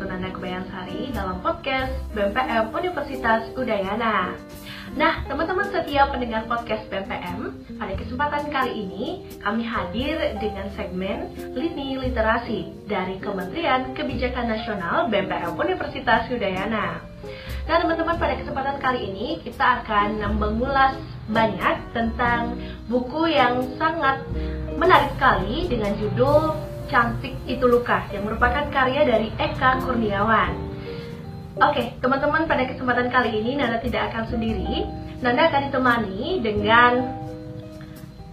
saya 0.00 0.08
di 0.08 0.16
Putunanda 0.16 0.32
Kebayansari 0.32 1.00
dalam 1.12 1.36
podcast 1.44 1.92
BMPM 2.16 2.72
Universitas 2.72 3.42
Udayana. 3.52 4.32
Nah, 4.96 5.22
teman-teman 5.28 5.68
setia 5.70 6.08
pendengar 6.08 6.48
podcast 6.48 6.88
BMPM 6.88 7.52
Pada 7.76 7.94
kesempatan 8.00 8.48
kali 8.48 8.72
ini, 8.80 9.04
kami 9.44 9.60
hadir 9.62 10.40
dengan 10.40 10.72
segmen 10.72 11.30
Lini 11.52 12.00
Literasi 12.00 12.88
Dari 12.88 13.20
Kementerian 13.20 13.92
Kebijakan 13.92 14.48
Nasional 14.48 15.12
BMPM 15.12 15.52
Universitas 15.60 16.32
Udayana. 16.32 17.04
Nah 17.68 17.76
teman-teman 17.76 18.16
pada 18.16 18.34
kesempatan 18.40 18.80
kali 18.80 19.04
ini 19.04 19.38
kita 19.44 19.84
akan 19.84 20.16
mengulas 20.40 20.96
banyak 21.28 21.76
tentang 21.92 22.56
buku 22.88 23.30
yang 23.30 23.62
sangat 23.78 24.24
menarik 24.74 25.12
sekali 25.14 25.68
dengan 25.68 25.92
judul 26.00 26.69
Cantik 26.90 27.38
Itu 27.46 27.70
Lukas 27.70 28.10
yang 28.10 28.26
merupakan 28.26 28.66
karya 28.68 29.06
dari 29.06 29.30
Eka 29.38 29.80
Kurniawan. 29.86 30.52
Oke, 31.62 31.94
teman-teman 32.02 32.50
pada 32.50 32.66
kesempatan 32.66 33.08
kali 33.08 33.30
ini 33.40 33.54
Nanda 33.54 33.78
tidak 33.78 34.10
akan 34.10 34.26
sendiri. 34.26 34.84
Nanda 35.22 35.46
akan 35.46 35.70
ditemani 35.70 36.42
dengan 36.42 36.92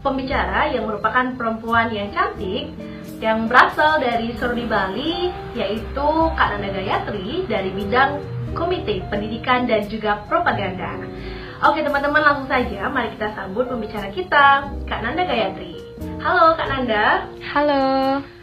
pembicara 0.02 0.74
yang 0.74 0.90
merupakan 0.90 1.38
perempuan 1.38 1.94
yang 1.94 2.10
cantik 2.14 2.74
yang 3.18 3.50
berasal 3.50 3.98
dari 3.98 4.34
Seruni 4.38 4.70
Bali 4.70 5.34
yaitu 5.58 6.10
Kak 6.38 6.48
Nanda 6.54 6.70
Gayatri 6.74 7.46
dari 7.50 7.70
bidang 7.74 8.22
Komite 8.54 9.06
Pendidikan 9.10 9.66
dan 9.70 9.86
juga 9.90 10.24
Propaganda. 10.26 10.98
Oke 11.66 11.82
teman-teman 11.82 12.22
langsung 12.22 12.48
saja 12.48 12.86
mari 12.94 13.12
kita 13.18 13.34
sambut 13.34 13.66
pembicara 13.66 14.14
kita, 14.14 14.70
Kak 14.86 15.02
Nanda 15.02 15.26
Gayatri. 15.26 15.76
Halo 16.22 16.54
Kak 16.54 16.70
Nanda. 16.70 17.26
Halo. 17.52 18.37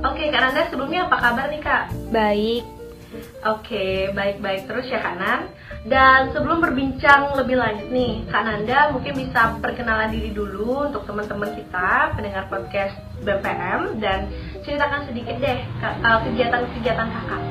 Oke 0.00 0.30
Kak 0.30 0.40
Nanda 0.40 0.62
sebelumnya 0.70 1.10
apa 1.10 1.16
kabar 1.18 1.46
nih 1.50 1.62
Kak? 1.62 1.84
Baik. 2.14 2.62
Oke, 3.42 4.14
baik-baik 4.14 4.70
terus 4.70 4.86
ya 4.86 5.02
Kak 5.02 5.16
Nan. 5.18 5.40
Dan 5.80 6.30
sebelum 6.30 6.60
berbincang 6.60 7.34
lebih 7.34 7.56
lanjut 7.58 7.88
nih, 7.90 8.22
Kak 8.28 8.44
Nanda 8.46 8.92
mungkin 8.94 9.16
bisa 9.16 9.58
perkenalan 9.58 10.12
diri 10.12 10.30
dulu 10.30 10.86
untuk 10.86 11.08
teman-teman 11.08 11.56
kita 11.56 12.14
pendengar 12.14 12.46
podcast 12.46 12.94
BPM 13.24 13.98
dan 13.98 14.30
ceritakan 14.62 15.08
sedikit 15.10 15.40
deh 15.42 15.58
eh, 15.58 16.18
kegiatan-kegiatan 16.28 17.08
kakak. 17.10 17.42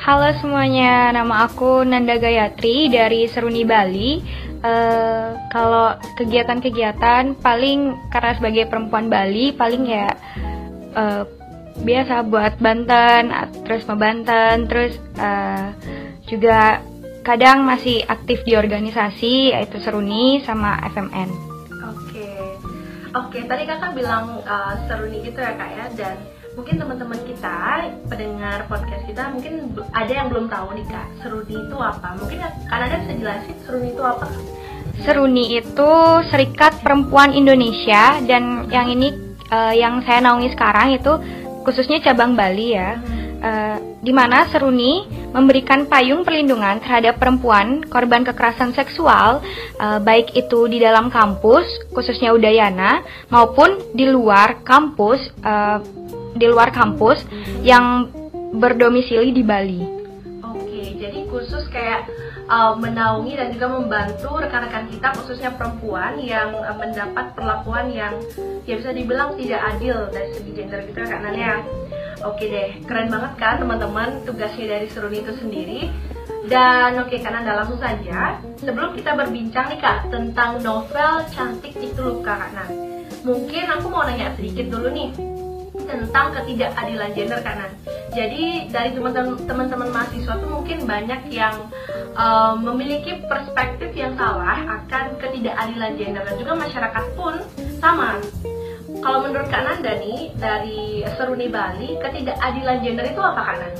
Halo 0.00 0.32
semuanya, 0.40 1.12
nama 1.12 1.44
aku 1.44 1.84
Nanda 1.84 2.16
Gayatri 2.16 2.88
dari 2.88 3.28
Seruni 3.28 3.64
Bali. 3.68 4.20
Uh, 4.60 5.40
kalau 5.48 5.96
kegiatan-kegiatan 6.20 7.40
paling 7.40 7.96
karena 8.12 8.32
sebagai 8.36 8.68
perempuan 8.68 9.08
Bali 9.08 9.56
paling 9.56 9.88
ya 9.88 10.12
uh, 10.92 11.24
biasa 11.78 12.26
buat 12.26 12.58
Banten, 12.58 13.30
terus 13.64 13.86
mau 13.86 13.98
Banten, 13.98 14.66
terus 14.66 14.98
uh, 15.16 15.70
juga 16.26 16.82
kadang 17.22 17.68
masih 17.68 18.02
aktif 18.08 18.42
di 18.42 18.56
organisasi 18.56 19.54
yaitu 19.54 19.78
Seruni 19.78 20.40
sama 20.42 20.80
FMN. 20.90 21.30
Oke, 21.90 22.30
oke. 23.14 23.38
Tadi 23.44 23.62
kakak 23.68 23.92
bilang 23.94 24.40
uh, 24.44 24.74
Seruni 24.88 25.22
gitu 25.22 25.38
ya 25.38 25.52
kak 25.54 25.70
ya 25.70 25.86
dan 25.96 26.16
mungkin 26.58 26.82
teman-teman 26.82 27.20
kita 27.24 27.88
pendengar 28.10 28.66
podcast 28.66 29.06
kita 29.06 29.30
mungkin 29.30 29.70
ada 29.94 30.12
yang 30.12 30.26
belum 30.26 30.50
tahu 30.50 30.74
nih 30.74 30.86
kak 30.90 31.06
seruni 31.22 31.56
itu 31.56 31.76
apa 31.78 32.18
mungkin 32.18 32.42
kan 32.42 32.52
ada 32.74 33.00
bisa 33.00 33.14
jelasin 33.16 33.56
seruni 33.62 33.88
itu 33.94 34.02
apa 34.02 34.26
seruni 35.00 35.44
itu 35.56 35.92
Serikat 36.28 36.82
Perempuan 36.82 37.32
Indonesia 37.32 38.18
dan 38.26 38.66
yang 38.68 38.90
ini 38.90 39.14
uh, 39.48 39.72
yang 39.72 40.02
saya 40.02 40.20
naungi 40.26 40.50
sekarang 40.52 40.98
itu 40.98 41.12
khususnya 41.62 42.00
cabang 42.00 42.34
Bali 42.34 42.74
ya 42.74 43.00
uh, 43.40 43.76
di 44.00 44.12
mana 44.12 44.48
Seruni 44.48 45.04
memberikan 45.30 45.84
payung 45.86 46.24
perlindungan 46.24 46.80
terhadap 46.80 47.20
perempuan 47.20 47.84
korban 47.84 48.24
kekerasan 48.24 48.72
seksual 48.72 49.44
uh, 49.80 49.98
baik 50.00 50.32
itu 50.36 50.68
di 50.68 50.80
dalam 50.80 51.12
kampus 51.12 51.64
khususnya 51.92 52.32
Udayana 52.32 53.04
maupun 53.28 53.80
di 53.92 54.08
luar 54.08 54.64
kampus 54.64 55.32
uh, 55.44 55.78
di 56.36 56.46
luar 56.46 56.70
kampus 56.70 57.26
yang 57.66 58.08
berdomisili 58.54 59.30
di 59.30 59.42
Bali. 59.42 59.82
Oke, 60.42 60.98
jadi 60.98 61.26
khusus 61.30 61.66
kayak 61.70 62.06
uh, 62.50 62.74
menaungi 62.74 63.38
dan 63.38 63.54
juga 63.54 63.66
membantu 63.70 64.42
rekan-rekan 64.42 64.90
kita 64.90 65.08
khususnya 65.14 65.54
perempuan 65.54 66.18
yang 66.18 66.52
uh, 66.52 66.74
mendapat 66.74 67.32
perlakuan 67.32 67.88
yang 67.94 68.18
ya 68.66 68.76
bisa 68.76 68.90
dibilang 68.90 69.38
tidak 69.38 69.62
adil 69.76 70.10
dari 70.10 70.34
segi 70.34 70.50
gender 70.52 70.82
gitu 70.84 70.98
kan 71.06 71.32
ya. 71.32 71.62
Oke 72.20 72.52
deh, 72.52 72.84
keren 72.84 73.08
banget 73.08 73.32
kan 73.40 73.56
teman-teman 73.56 74.20
tugasnya 74.28 74.76
dari 74.76 74.86
Seruni 74.92 75.24
itu 75.24 75.32
sendiri. 75.40 75.88
Dan 76.50 76.96
oke 76.96 77.12
okay, 77.12 77.20
karena 77.20 77.44
anda 77.44 77.52
langsung 77.52 77.76
saja 77.76 78.40
Sebelum 78.64 78.96
kita 78.96 79.12
berbincang 79.12 79.76
nih 79.76 79.76
kak 79.76 80.08
Tentang 80.08 80.56
novel 80.64 81.20
Cantik 81.28 81.76
Itu 81.76 82.00
Luka 82.00 82.32
Nah 82.56 82.64
Mungkin 83.28 83.68
aku 83.68 83.92
mau 83.92 84.08
nanya 84.08 84.32
sedikit 84.32 84.72
dulu 84.72 84.88
nih 84.88 85.12
tentang 85.90 86.32
ketidakadilan 86.38 87.10
gender 87.12 87.40
kanan. 87.42 87.70
Jadi 88.14 88.70
dari 88.70 88.90
teman-teman 89.46 89.88
mahasiswa 89.90 90.34
tuh 90.38 90.50
mungkin 90.50 90.86
banyak 90.86 91.30
yang 91.30 91.54
uh, 92.18 92.54
memiliki 92.58 93.22
perspektif 93.26 93.94
yang 93.94 94.14
salah 94.18 94.82
akan 94.82 95.18
ketidakadilan 95.18 95.94
gender 95.98 96.22
dan 96.26 96.34
juga 96.38 96.52
masyarakat 96.58 97.04
pun 97.14 97.34
sama. 97.78 98.18
Kalau 99.00 99.24
menurut 99.24 99.48
Kak 99.48 99.62
Nanda 99.64 99.96
nih 99.96 100.34
dari 100.36 101.06
Seruni 101.16 101.48
Bali, 101.48 101.96
ketidakadilan 102.02 102.84
gender 102.84 103.06
itu 103.08 103.22
apa 103.22 103.42
kanan? 103.46 103.72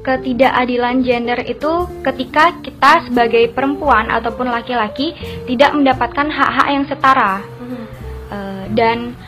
Ketidakadilan 0.00 0.96
gender 1.02 1.40
itu 1.44 1.72
ketika 2.06 2.54
kita 2.62 2.92
sebagai 3.10 3.50
perempuan 3.52 4.08
ataupun 4.08 4.48
laki-laki 4.48 5.12
tidak 5.50 5.74
mendapatkan 5.74 6.28
hak-hak 6.30 6.68
yang 6.70 6.84
setara. 6.86 7.42
Hmm. 7.58 7.84
Uh, 8.30 8.64
dan 8.78 9.18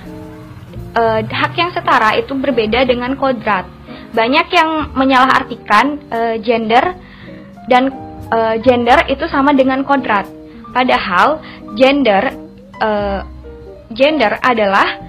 uh, 0.97 1.21
hak 1.25 1.53
yang 1.57 1.71
setara 1.73 2.17
itu 2.17 2.33
berbeda 2.37 2.85
dengan 2.85 3.17
kodrat. 3.17 3.69
Banyak 4.13 4.47
yang 4.53 4.71
menyalahartikan 4.93 5.87
uh, 6.13 6.37
gender 6.41 6.97
dan 7.69 7.89
uh, 8.29 8.57
gender 8.61 9.09
itu 9.09 9.25
sama 9.29 9.57
dengan 9.57 9.85
kodrat. 9.85 10.29
Padahal 10.73 11.41
gender 11.77 12.33
uh, 12.81 13.21
gender 13.93 14.41
adalah 14.41 15.01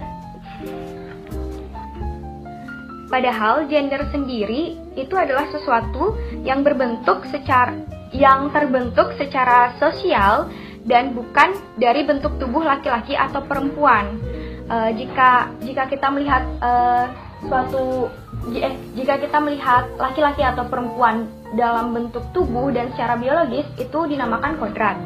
padahal 3.08 3.70
gender 3.70 4.10
sendiri 4.10 4.76
itu 4.98 5.16
adalah 5.16 5.48
sesuatu 5.54 6.18
yang 6.44 6.66
berbentuk 6.66 7.24
secara 7.30 7.76
yang 8.14 8.54
terbentuk 8.54 9.18
secara 9.18 9.74
sosial 9.82 10.50
dan 10.86 11.16
bukan 11.18 11.56
dari 11.80 12.06
bentuk 12.06 12.38
tubuh 12.38 12.62
laki-laki 12.62 13.18
atau 13.18 13.42
perempuan 13.48 14.20
uh, 14.70 14.92
jika 14.96 15.52
jika 15.64 15.84
kita 15.90 16.08
melihat 16.14 16.44
uh, 16.64 17.08
suatu 17.48 18.08
eh, 18.56 18.76
jika 18.96 19.20
kita 19.20 19.38
melihat 19.44 19.88
laki-laki 20.00 20.44
atau 20.44 20.64
perempuan 20.68 21.28
dalam 21.56 21.92
bentuk 21.92 22.24
tubuh 22.32 22.72
dan 22.72 22.92
secara 22.96 23.20
biologis 23.20 23.68
itu 23.78 24.00
dinamakan 24.08 24.58
kodrat. 24.58 24.98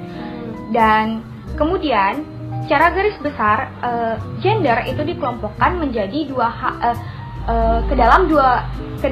Dan 0.69 1.23
kemudian 1.56 2.22
secara 2.67 2.91
garis 2.91 3.16
besar 3.23 3.72
uh, 3.79 4.16
gender 4.44 4.84
itu 4.85 5.02
dikelompokkan 5.02 5.79
menjadi 5.79 6.28
dua 6.28 6.47
uh, 6.52 6.97
uh, 7.47 7.79
ke 7.87 7.93
dalam 7.96 8.28
dua 8.28 8.67
ke, 8.99 9.08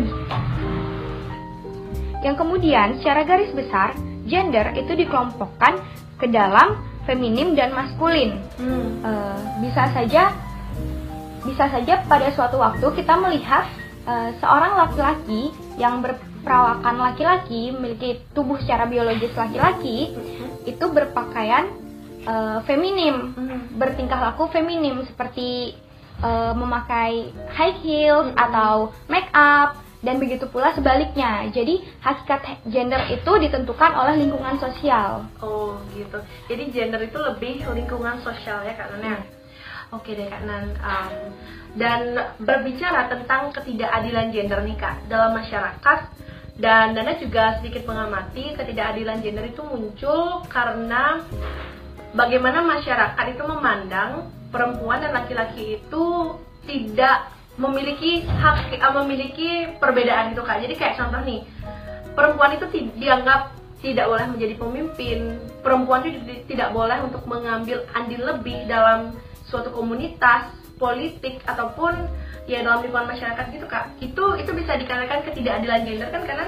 yang 2.26 2.36
kemudian 2.36 3.00
secara 3.00 3.24
garis 3.24 3.54
besar 3.56 3.96
gender 4.28 4.74
itu 4.76 4.92
dikelompokkan 4.98 5.80
ke 6.20 6.28
dalam 6.28 6.76
feminim 7.06 7.54
dan 7.54 7.72
maskulin. 7.72 8.42
Hmm. 8.58 9.02
Uh, 9.06 9.40
bisa 9.62 9.90
saja 9.94 10.34
bisa 11.46 11.66
saja 11.70 12.02
pada 12.10 12.34
suatu 12.34 12.58
waktu 12.58 12.86
kita 12.98 13.14
melihat 13.22 13.70
uh, 14.10 14.34
seorang 14.42 14.74
laki-laki 14.82 15.54
yang 15.78 16.02
berperawakan 16.02 16.96
laki-laki, 16.98 17.70
memiliki 17.70 18.26
tubuh 18.34 18.58
secara 18.58 18.90
biologis 18.90 19.32
laki-laki, 19.38 20.18
hmm. 20.18 20.66
itu 20.66 20.86
berpakaian 20.90 21.70
uh, 22.26 22.66
feminim, 22.66 23.38
hmm. 23.38 23.78
bertingkah 23.78 24.18
laku 24.18 24.50
feminim 24.50 25.06
seperti 25.06 25.78
uh, 26.26 26.58
memakai 26.58 27.30
high 27.54 27.78
heels 27.86 28.34
hmm. 28.34 28.42
atau 28.42 28.90
make 29.06 29.30
up 29.38 29.85
dan 30.02 30.20
begitu 30.20 30.50
pula 30.52 30.74
sebaliknya. 30.76 31.48
Jadi 31.52 31.84
hakikat 32.04 32.68
gender 32.68 33.02
itu 33.12 33.32
ditentukan 33.40 33.92
oleh 33.96 34.20
lingkungan 34.20 34.60
sosial. 34.60 35.28
Oh 35.40 35.80
gitu. 35.96 36.20
Jadi 36.52 36.64
gender 36.74 37.02
itu 37.06 37.18
lebih 37.20 37.64
lingkungan 37.72 38.20
sosial 38.24 38.66
ya 38.66 38.74
Kak 38.76 38.92
Nan 38.98 39.04
Hmm. 39.06 39.24
Oke 40.02 40.18
deh 40.18 40.28
Kak 40.28 40.44
Nan. 40.44 40.76
Um, 40.82 41.14
dan 41.76 42.16
berbicara 42.40 43.12
tentang 43.12 43.52
ketidakadilan 43.52 44.32
gender 44.32 44.64
nih 44.64 44.78
Kak 44.80 45.12
dalam 45.12 45.36
masyarakat 45.36 46.00
dan 46.56 46.96
Nana 46.96 47.20
juga 47.20 47.60
sedikit 47.60 47.84
mengamati 47.84 48.56
ketidakadilan 48.56 49.20
gender 49.20 49.52
itu 49.52 49.60
muncul 49.60 50.40
karena 50.48 51.20
bagaimana 52.16 52.64
masyarakat 52.64 53.26
itu 53.36 53.44
memandang 53.44 54.32
perempuan 54.56 55.04
dan 55.04 55.12
laki-laki 55.12 55.84
itu 55.84 56.06
tidak 56.64 57.35
memiliki 57.56 58.28
hak 58.28 58.76
uh, 58.76 58.94
memiliki 59.04 59.72
perbedaan 59.80 60.36
gitu 60.36 60.44
kak. 60.44 60.60
Jadi 60.60 60.74
kayak 60.76 60.96
contoh 61.00 61.22
nih 61.24 61.42
perempuan 62.16 62.56
itu 62.56 62.66
dianggap 63.00 63.56
tidak 63.80 64.06
boleh 64.10 64.26
menjadi 64.28 64.54
pemimpin. 64.60 65.20
Perempuan 65.62 66.02
itu 66.08 66.20
tidak 66.50 66.74
boleh 66.76 66.98
untuk 67.06 67.24
mengambil 67.30 67.86
andil 67.96 68.22
lebih 68.24 68.66
dalam 68.68 69.16
suatu 69.46 69.70
komunitas 69.72 70.52
politik 70.76 71.40
ataupun 71.48 71.96
ya 72.46 72.60
dalam 72.62 72.84
lingkungan 72.84 73.08
masyarakat 73.08 73.46
gitu 73.56 73.66
kak. 73.70 73.94
Itu 74.04 74.36
itu 74.36 74.52
bisa 74.52 74.76
dikatakan 74.76 75.24
ketidakadilan 75.24 75.82
gender 75.88 76.10
kan 76.12 76.24
karena 76.28 76.48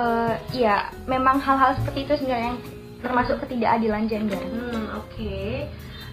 uh, 0.00 0.34
ya 0.56 0.88
memang 1.04 1.42
hal-hal 1.42 1.76
seperti 1.76 2.08
itu 2.08 2.12
sebenarnya 2.22 2.54
yang 2.54 2.60
termasuk 3.04 3.36
ketidakadilan 3.44 4.04
gender. 4.08 4.40
Hmm, 4.40 4.84
oke. 4.96 5.04
okay. 5.12 5.68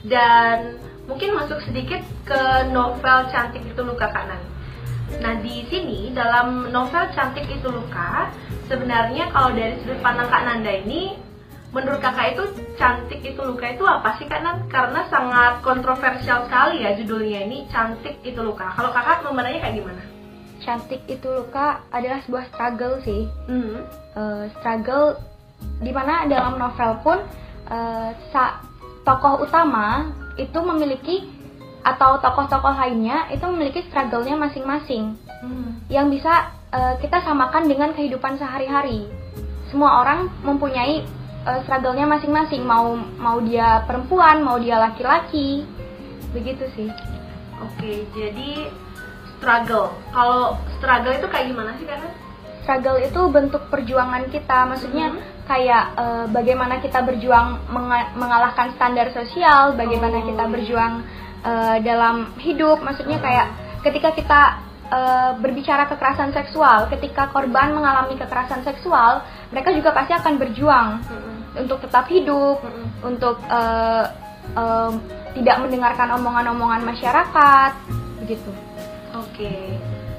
Dan 0.07 0.79
mungkin 1.07 1.35
masuk 1.35 1.59
sedikit 1.67 1.99
ke 2.23 2.41
novel 2.71 3.27
cantik 3.31 3.63
itu 3.63 3.81
luka 3.83 4.07
kanan 4.11 4.39
nah 5.19 5.35
di 5.39 5.67
sini 5.67 6.09
dalam 6.15 6.71
novel 6.71 7.05
cantik 7.11 7.45
itu 7.45 7.67
luka 7.69 8.31
sebenarnya 8.71 9.29
kalau 9.29 9.53
dari 9.53 9.77
sudut 9.83 9.99
pandang 9.99 10.31
kak 10.31 10.43
Nanda 10.47 10.73
ini 10.73 11.19
menurut 11.73 11.99
kakak 11.99 12.37
itu 12.37 12.43
cantik 12.77 13.19
itu 13.25 13.41
luka 13.41 13.73
itu 13.73 13.83
apa 13.83 14.15
sih 14.21 14.29
kak 14.29 14.45
Nan? 14.45 14.69
Karena 14.69 15.09
sangat 15.09 15.65
kontroversial 15.65 16.45
sekali 16.45 16.85
ya 16.85 16.93
judulnya 16.93 17.49
ini 17.49 17.65
cantik 17.73 18.21
itu 18.21 18.37
luka. 18.39 18.69
Kalau 18.77 18.93
kakak 18.93 19.25
memandangnya 19.25 19.65
kayak 19.65 19.75
gimana? 19.81 20.03
Cantik 20.61 21.01
itu 21.09 21.27
luka 21.27 21.81
adalah 21.89 22.21
sebuah 22.23 22.45
struggle 22.53 23.01
sih. 23.01 23.25
Mm. 23.49 23.81
Uh, 24.13 24.45
struggle 24.61 25.17
di 25.81 25.89
mana 25.89 26.29
dalam 26.29 26.61
novel 26.61 26.91
pun 27.01 27.19
uh, 27.73 28.09
sa 28.29 28.61
tokoh 29.03 29.43
utama 29.43 30.11
itu 30.39 30.59
memiliki 30.59 31.29
atau 31.83 32.17
tokoh-tokoh 32.23 32.73
lainnya 32.79 33.27
itu 33.29 33.43
memiliki 33.43 33.83
struggle-nya 33.91 34.39
masing-masing. 34.39 35.19
Mm. 35.43 35.83
yang 35.91 36.07
bisa 36.07 36.55
uh, 36.71 36.95
kita 37.03 37.19
samakan 37.19 37.67
dengan 37.67 37.91
kehidupan 37.91 38.39
sehari-hari. 38.39 39.11
Semua 39.67 39.99
orang 39.99 40.31
mempunyai 40.39 41.03
uh, 41.43 41.59
struggle-nya 41.67 42.07
masing-masing. 42.07 42.63
Mau 42.63 42.95
mau 43.19 43.43
dia 43.43 43.83
perempuan 43.83 44.39
mau 44.39 44.55
dia 44.55 44.79
laki-laki. 44.79 45.67
Begitu 46.31 46.63
sih. 46.79 46.89
Oke 47.59 48.07
jadi 48.15 48.71
struggle. 49.35 49.91
Kalau 50.15 50.55
struggle 50.79 51.11
itu 51.11 51.27
kayak 51.27 51.51
gimana 51.51 51.75
sih 51.75 51.85
karena 51.85 52.09
struggle 52.63 52.97
itu 53.03 53.21
bentuk 53.27 53.63
perjuangan 53.67 54.23
kita. 54.31 54.63
Maksudnya 54.63 55.11
hmm. 55.11 55.21
Kayak 55.43 55.85
uh, 55.99 56.25
bagaimana 56.31 56.79
kita 56.79 57.03
berjuang 57.03 57.67
meng 57.67 57.91
mengalahkan 58.15 58.71
standar 58.79 59.11
sosial 59.11 59.75
bagaimana 59.75 60.23
oh. 60.23 60.27
kita 60.31 60.43
berjuang 60.47 60.93
uh, 61.43 61.77
dalam 61.83 62.31
hidup 62.39 62.79
maksudnya 62.79 63.19
kayak 63.19 63.47
ketika 63.83 64.09
kita 64.15 64.41
uh, 64.87 65.31
berbicara 65.37 65.91
kekerasan 65.91 66.31
seksual 66.31 66.87
ketika 66.87 67.27
korban 67.35 67.75
mengalami 67.75 68.15
kekerasan 68.15 68.63
seksual 68.63 69.23
mereka 69.51 69.75
juga 69.75 69.91
pasti 69.91 70.15
akan 70.15 70.33
berjuang 70.39 70.89
hmm 71.03 71.33
untuk 71.57 71.77
tetap 71.85 72.09
hidup, 72.09 72.57
mm-hmm. 72.61 72.85
untuk 73.05 73.37
uh, 73.49 74.05
uh, 74.57 74.91
tidak 75.37 75.57
mendengarkan 75.61 76.17
omongan-omongan 76.17 76.81
masyarakat, 76.85 77.71
begitu. 78.25 78.51
Oke. 79.13 79.37
Okay. 79.37 79.65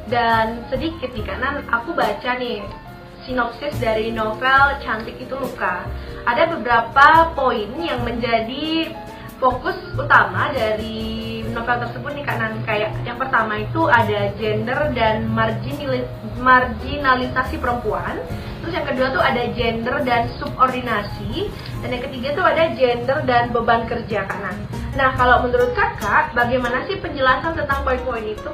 Dan 0.04 0.68
sedikit 0.68 1.10
nih 1.16 1.24
karena 1.24 1.64
aku 1.72 1.96
baca 1.96 2.30
nih 2.36 2.60
sinopsis 3.24 3.76
dari 3.80 4.12
novel 4.12 4.78
Cantik 4.80 5.16
Itu 5.20 5.36
Luka. 5.40 5.84
Ada 6.24 6.48
beberapa 6.56 7.32
poin 7.36 7.68
yang 7.80 8.04
menjadi 8.04 8.88
fokus 9.36 9.76
utama 9.98 10.48
dari 10.54 11.42
novel 11.52 11.84
tersebut 11.84 12.10
nih 12.16 12.24
karena 12.24 12.46
kayak 12.64 12.90
yang 13.04 13.18
pertama 13.20 13.60
itu 13.60 13.84
ada 13.90 14.32
gender 14.40 14.92
dan 14.96 15.28
marginalisasi 16.38 17.60
perempuan 17.60 18.16
Terus 18.64 18.80
yang 18.80 18.88
kedua 18.88 19.12
tuh 19.12 19.20
ada 19.20 19.44
gender 19.52 19.96
dan 20.08 20.24
subordinasi 20.40 21.52
dan 21.84 21.88
yang 21.92 22.00
ketiga 22.08 22.32
tuh 22.32 22.48
ada 22.48 22.72
gender 22.72 23.20
dan 23.28 23.52
beban 23.52 23.84
kerja 23.84 24.24
kanan. 24.24 24.56
Nah 24.96 25.12
kalau 25.20 25.44
menurut 25.44 25.76
kakak 25.76 26.32
bagaimana 26.32 26.80
sih 26.88 26.96
penjelasan 26.96 27.60
tentang 27.60 27.84
poin-poin 27.84 28.24
itu? 28.24 28.48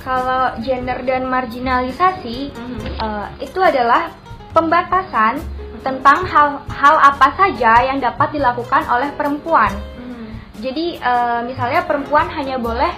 Kalau 0.00 0.56
gender 0.64 1.04
dan 1.04 1.28
marginalisasi 1.28 2.56
mm-hmm. 2.56 2.80
uh, 3.00 3.28
itu 3.40 3.60
adalah 3.60 4.12
pembatasan 4.56 5.40
tentang 5.80 6.24
hal-hal 6.28 6.94
apa 7.00 7.28
saja 7.36 7.84
yang 7.84 8.00
dapat 8.00 8.32
dilakukan 8.36 8.84
oleh 8.88 9.12
perempuan. 9.16 9.72
Mm-hmm. 9.72 10.26
Jadi 10.64 10.86
uh, 11.00 11.40
misalnya 11.44 11.84
perempuan 11.84 12.32
hanya 12.32 12.56
boleh 12.56 12.92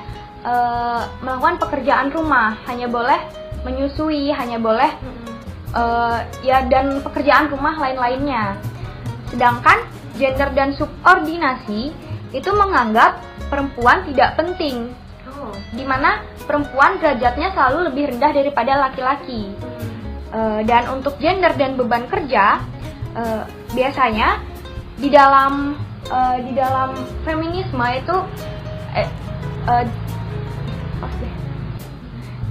uh, 0.47 1.03
melakukan 1.27 1.59
pekerjaan 1.59 2.15
rumah, 2.15 2.55
hanya 2.71 2.87
boleh 2.87 3.19
menyusui, 3.67 4.31
hanya 4.31 4.63
boleh 4.63 4.91
mm-hmm 4.91 5.23
uh, 5.77 6.25
ya 6.45 6.65
dan 6.69 7.01
pekerjaan 7.01 7.49
rumah 7.49 7.77
lain-lainnya. 7.77 8.57
Sedangkan 9.33 9.85
gender 10.17 10.53
dan 10.53 10.77
subordinasi 10.77 11.93
itu 12.33 12.51
menganggap 12.53 13.21
perempuan 13.49 14.05
tidak 14.09 14.37
penting. 14.37 14.93
Oh. 15.43 15.57
Di 15.75 15.83
mana 15.83 16.23
perempuan 16.47 17.03
derajatnya 17.03 17.51
selalu 17.51 17.91
lebih 17.91 18.15
rendah 18.15 18.31
daripada 18.31 18.73
laki-laki. 18.79 19.51
Hmm. 19.51 19.91
Uh, 20.33 20.61
dan 20.65 20.89
untuk 20.89 21.19
gender 21.21 21.53
dan 21.61 21.77
beban 21.77 22.09
kerja 22.09 22.63
uh, 23.13 23.45
biasanya 23.77 24.41
di 24.97 25.13
dalam 25.13 25.77
uh, 26.09 26.37
di 26.41 26.57
dalam 26.57 26.97
feminisme 27.27 27.85
itu 27.93 28.17
eh, 28.97 29.09
uh, 29.69 29.85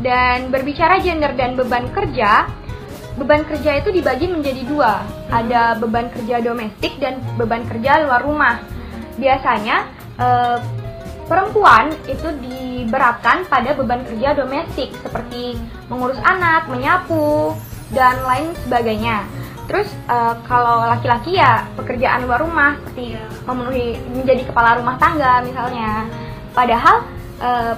dan 0.06 0.54
berbicara 0.54 1.02
gender 1.02 1.34
dan 1.34 1.58
beban 1.58 1.90
kerja 1.90 2.46
beban 3.20 3.44
kerja 3.44 3.82
itu 3.84 3.92
dibagi 3.92 4.26
menjadi 4.32 4.62
dua. 4.66 5.04
Ada 5.30 5.78
beban 5.80 6.08
kerja 6.10 6.40
domestik 6.40 6.96
dan 6.98 7.20
beban 7.36 7.68
kerja 7.68 8.08
luar 8.08 8.24
rumah. 8.24 8.58
Biasanya 9.20 9.78
eh, 10.18 10.58
perempuan 11.32 11.96
itu 12.12 12.28
diberatkan 12.44 13.48
pada 13.48 13.72
beban 13.72 14.04
kerja 14.04 14.36
domestik 14.36 14.92
seperti 15.00 15.56
mengurus 15.88 16.20
anak, 16.28 16.68
menyapu, 16.68 17.56
dan 17.96 18.20
lain 18.28 18.52
sebagainya. 18.68 19.24
Terus 19.72 19.88
uh, 20.12 20.36
kalau 20.44 20.84
laki-laki 20.84 21.40
ya 21.40 21.64
pekerjaan 21.80 22.28
luar 22.28 22.44
rumah 22.44 22.76
seperti 22.84 23.16
memenuhi 23.48 23.96
menjadi 24.12 24.44
kepala 24.52 24.84
rumah 24.84 25.00
tangga 25.00 25.40
misalnya. 25.40 26.12
Padahal 26.52 27.08
uh, 27.40 27.74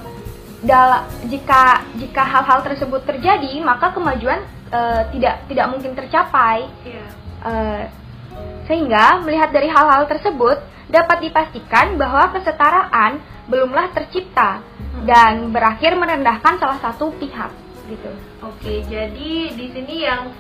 jika 1.29 1.86
jika 2.01 2.24
hal-hal 2.25 2.65
tersebut 2.65 3.05
terjadi 3.05 3.62
maka 3.62 3.93
kemajuan 3.93 4.41
uh, 4.74 5.05
tidak 5.13 5.45
tidak 5.45 5.69
mungkin 5.69 5.93
tercapai. 5.93 6.65
Yeah. 6.81 6.89
Iya. 6.89 7.05
Uh, 7.43 7.83
sehingga 8.67 9.19
melihat 9.23 9.51
dari 9.51 9.67
hal-hal 9.67 10.07
tersebut 10.07 10.59
dapat 10.87 11.25
dipastikan 11.25 11.99
bahwa 11.99 12.31
kesetaraan 12.31 13.19
belumlah 13.49 13.91
tercipta 13.91 14.63
dan 15.03 15.51
berakhir 15.51 15.99
merendahkan 15.99 16.61
salah 16.61 16.79
satu 16.79 17.11
pihak 17.19 17.51
gitu. 17.91 18.11
Oke, 18.39 18.85
jadi 18.87 19.51
di 19.51 19.67
sini 19.73 20.07
yang 20.07 20.31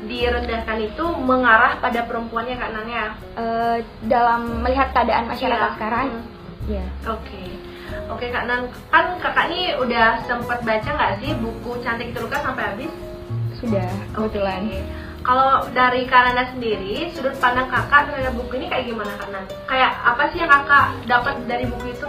direndahkan 0.00 0.80
itu 0.80 1.04
mengarah 1.20 1.76
pada 1.76 2.08
perempuannya 2.08 2.56
Kak 2.56 2.70
Nanya. 2.72 3.04
Uh, 3.36 3.76
dalam 4.08 4.64
melihat 4.64 4.96
keadaan 4.96 5.28
masyarakat 5.28 5.68
yeah. 5.68 5.76
sekarang. 5.76 6.06
Hmm. 6.08 6.24
Ya. 6.70 6.86
Oke. 7.04 7.28
Okay. 7.28 7.48
Oke 8.08 8.26
Kak 8.32 8.46
Nan, 8.48 8.70
kan 8.88 9.18
kakak 9.20 9.50
ini 9.52 9.76
udah 9.76 10.24
sempat 10.24 10.62
baca 10.62 10.88
nggak 10.88 11.14
sih 11.20 11.30
buku 11.36 11.78
Cantik 11.84 12.14
Terluka 12.14 12.38
sampai 12.40 12.64
habis? 12.74 12.92
sudah 13.60 13.88
kebetulan. 14.16 14.60
Okay. 14.66 14.84
Kalau 15.20 15.68
dari 15.76 16.08
Kananda 16.08 16.48
sendiri, 16.48 17.12
sudut 17.12 17.36
pandang 17.36 17.68
kakak 17.68 18.08
terhadap 18.08 18.32
buku 18.40 18.56
ini 18.56 18.66
kayak 18.72 18.88
gimana 18.88 19.12
Kanan? 19.20 19.44
Kayak 19.68 19.92
apa 20.00 20.22
sih 20.32 20.38
yang 20.40 20.48
kakak 20.48 20.86
dapat 21.04 21.34
dari 21.44 21.64
buku 21.68 21.92
itu? 21.92 22.08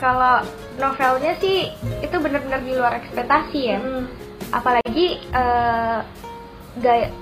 Kalau 0.00 0.40
novelnya 0.80 1.36
sih 1.44 1.68
itu 2.00 2.16
benar-benar 2.16 2.64
di 2.64 2.72
luar 2.72 2.96
ekspektasi 3.04 3.60
ya. 3.60 3.78
Hmm. 3.84 4.08
Apalagi 4.48 5.20
uh, 5.36 6.00
gaya 6.80 7.12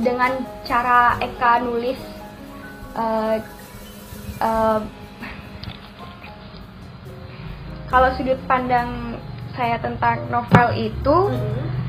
dengan 0.00 0.32
cara 0.64 1.20
Eka 1.20 1.60
nulis 1.60 2.00
uh, 2.96 3.36
uh, 4.40 4.80
kalau 7.92 8.08
sudut 8.16 8.40
pandang 8.48 9.20
saya 9.52 9.76
tentang 9.76 10.24
novel 10.32 10.72
itu 10.72 11.16
hmm 11.28 11.81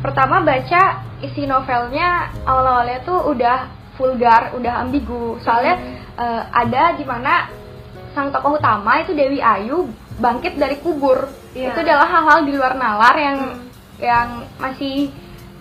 pertama 0.00 0.44
baca 0.44 1.06
isi 1.24 1.48
novelnya 1.48 2.32
awal-awalnya 2.44 3.00
tuh 3.02 3.32
udah 3.32 3.58
vulgar, 3.96 4.52
udah 4.54 4.84
ambigu. 4.84 5.40
Soalnya 5.40 5.80
uh, 6.16 6.42
ada 6.52 6.94
di 6.96 7.04
mana 7.04 7.48
sang 8.12 8.32
tokoh 8.32 8.56
utama 8.56 9.00
itu 9.00 9.12
Dewi 9.12 9.40
Ayu 9.40 9.88
bangkit 10.20 10.56
dari 10.56 10.80
kubur. 10.80 11.28
Yeah. 11.52 11.72
Itu 11.72 11.84
adalah 11.84 12.08
hal-hal 12.08 12.38
di 12.48 12.52
luar 12.56 12.76
nalar 12.76 13.16
yang 13.16 13.38
hmm. 13.40 13.60
yang 14.00 14.28
masih 14.60 15.12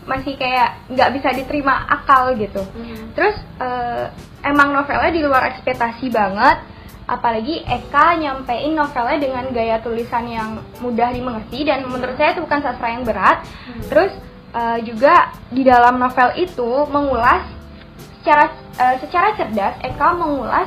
masih 0.05 0.37
kayak 0.37 0.85
nggak 0.91 1.09
bisa 1.17 1.33
diterima 1.33 1.87
akal 1.89 2.35
gitu. 2.37 2.61
Hmm. 2.61 3.11
Terus 3.17 3.35
uh, 3.57 4.11
emang 4.45 4.71
novelnya 4.75 5.11
di 5.11 5.21
luar 5.23 5.49
ekspektasi 5.55 6.11
banget. 6.13 6.74
Apalagi 7.05 7.61
Eka 7.61 8.17
nyampein 8.17 8.73
novelnya 8.73 9.17
dengan 9.21 9.45
gaya 9.53 9.77
tulisan 9.81 10.25
yang 10.25 10.57
mudah 10.81 11.13
dimengerti 11.13 11.61
dan 11.61 11.85
menurut 11.85 12.17
saya 12.17 12.33
itu 12.33 12.41
bukan 12.41 12.61
sastra 12.65 12.97
yang 12.97 13.05
berat 13.05 13.45
hmm. 13.45 13.81
terus 13.93 14.11
uh, 14.57 14.81
juga 14.81 15.29
di 15.53 15.61
dalam 15.61 16.01
novel 16.01 16.33
itu 16.41 16.69
mengulas 16.89 17.45
secara 18.21 18.49
uh, 18.81 18.95
secara 18.97 19.37
cerdas 19.37 19.77
Eka 19.85 20.09
mengulas 20.17 20.65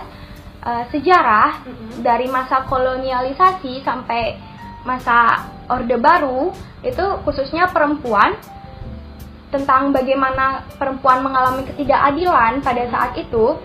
uh, 0.62 0.87
sejarah 0.95 1.66
hmm. 1.66 2.07
dari 2.07 2.30
masa 2.30 2.62
kolonialisasi 2.71 3.83
sampai 3.83 4.38
masa 4.87 5.42
Orde 5.66 5.99
Baru 5.99 6.54
itu 6.87 7.04
khususnya 7.26 7.66
perempuan 7.75 8.38
tentang 9.50 9.90
bagaimana 9.90 10.62
perempuan 10.78 11.25
mengalami 11.25 11.66
ketidakadilan 11.66 12.62
pada 12.62 12.85
saat 12.95 13.18
itu 13.18 13.59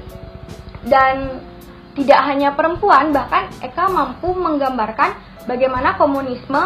dan 0.89 1.44
tidak 1.94 2.20
hanya 2.26 2.58
perempuan, 2.58 3.14
bahkan 3.14 3.50
Eka 3.62 3.86
mampu 3.90 4.34
menggambarkan 4.34 5.14
bagaimana 5.46 5.94
komunisme, 5.98 6.64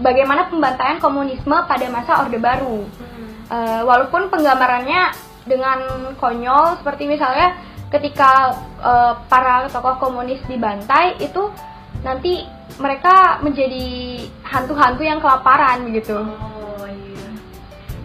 bagaimana 0.00 0.52
pembantaian 0.52 1.00
komunisme 1.00 1.56
pada 1.64 1.86
masa 1.88 2.20
Orde 2.24 2.36
Baru. 2.36 2.84
Hmm. 2.84 3.30
Uh, 3.48 3.80
walaupun 3.88 4.28
penggambarannya 4.28 5.12
dengan 5.48 5.78
konyol, 6.20 6.80
seperti 6.80 7.08
misalnya 7.08 7.56
ketika 7.92 8.56
uh, 8.80 9.12
para 9.28 9.68
tokoh 9.68 10.00
komunis 10.00 10.40
dibantai 10.48 11.20
itu 11.20 11.52
nanti 12.00 12.44
mereka 12.80 13.38
menjadi 13.44 13.84
hantu-hantu 14.48 15.02
yang 15.04 15.20
kelaparan 15.20 15.84
begitu. 15.84 16.16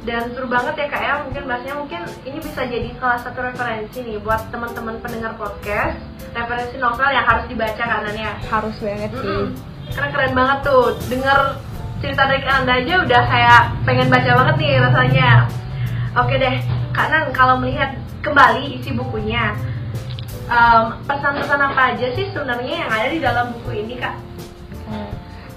Dan 0.08 0.32
seru 0.32 0.48
banget 0.48 0.80
ya 0.80 0.88
kak 0.88 1.04
ya, 1.04 1.14
mungkin 1.28 1.44
bahasnya 1.52 1.76
mungkin 1.76 2.02
ini 2.24 2.40
bisa 2.40 2.64
jadi 2.64 2.96
salah 2.96 3.20
satu 3.20 3.44
referensi 3.44 4.00
nih 4.00 4.24
buat 4.24 4.40
teman-teman 4.56 5.04
pendengar 5.04 5.36
podcast 5.36 6.00
referensi 6.32 6.80
novel 6.80 7.12
yang 7.12 7.28
harus 7.28 7.44
dibaca 7.52 7.84
kanannya 7.84 8.32
harus 8.48 8.76
banget 8.80 9.12
sih. 9.12 9.20
Mm 9.20 9.52
-hmm. 9.52 9.92
karena 9.92 10.08
keren 10.16 10.34
banget 10.34 10.58
tuh. 10.64 10.86
Denger 11.12 11.40
cerita 12.00 12.24
dari 12.24 12.46
anda 12.48 12.74
aja 12.80 12.94
udah 13.04 13.22
kayak 13.28 13.62
pengen 13.84 14.08
baca 14.08 14.32
banget 14.32 14.56
nih 14.64 14.72
rasanya. 14.80 15.30
Oke 16.16 16.36
deh 16.40 16.56
kanan 16.96 17.30
kalau 17.36 17.60
melihat 17.60 17.94
kembali 18.24 18.80
isi 18.80 18.96
bukunya 18.96 19.54
pesan-pesan 21.06 21.60
um, 21.60 21.68
apa 21.68 21.82
aja 21.94 22.08
sih 22.16 22.32
sebenarnya 22.32 22.88
yang 22.88 22.90
ada 22.90 23.08
di 23.12 23.20
dalam 23.20 23.46
buku 23.60 23.84
ini 23.84 24.00
kak. 24.00 24.16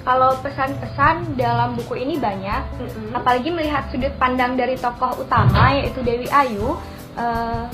Kalau 0.00 0.32
pesan-pesan 0.40 1.36
dalam 1.36 1.76
buku 1.76 2.00
ini 2.00 2.16
banyak 2.16 2.62
mm-hmm. 2.80 3.16
apalagi 3.16 3.52
melihat 3.52 3.84
sudut 3.92 4.12
pandang 4.16 4.56
dari 4.56 4.74
tokoh 4.80 5.20
utama 5.20 5.76
yaitu 5.76 6.00
Dewi 6.00 6.26
Ayu 6.32 6.76
uh, 7.18 7.68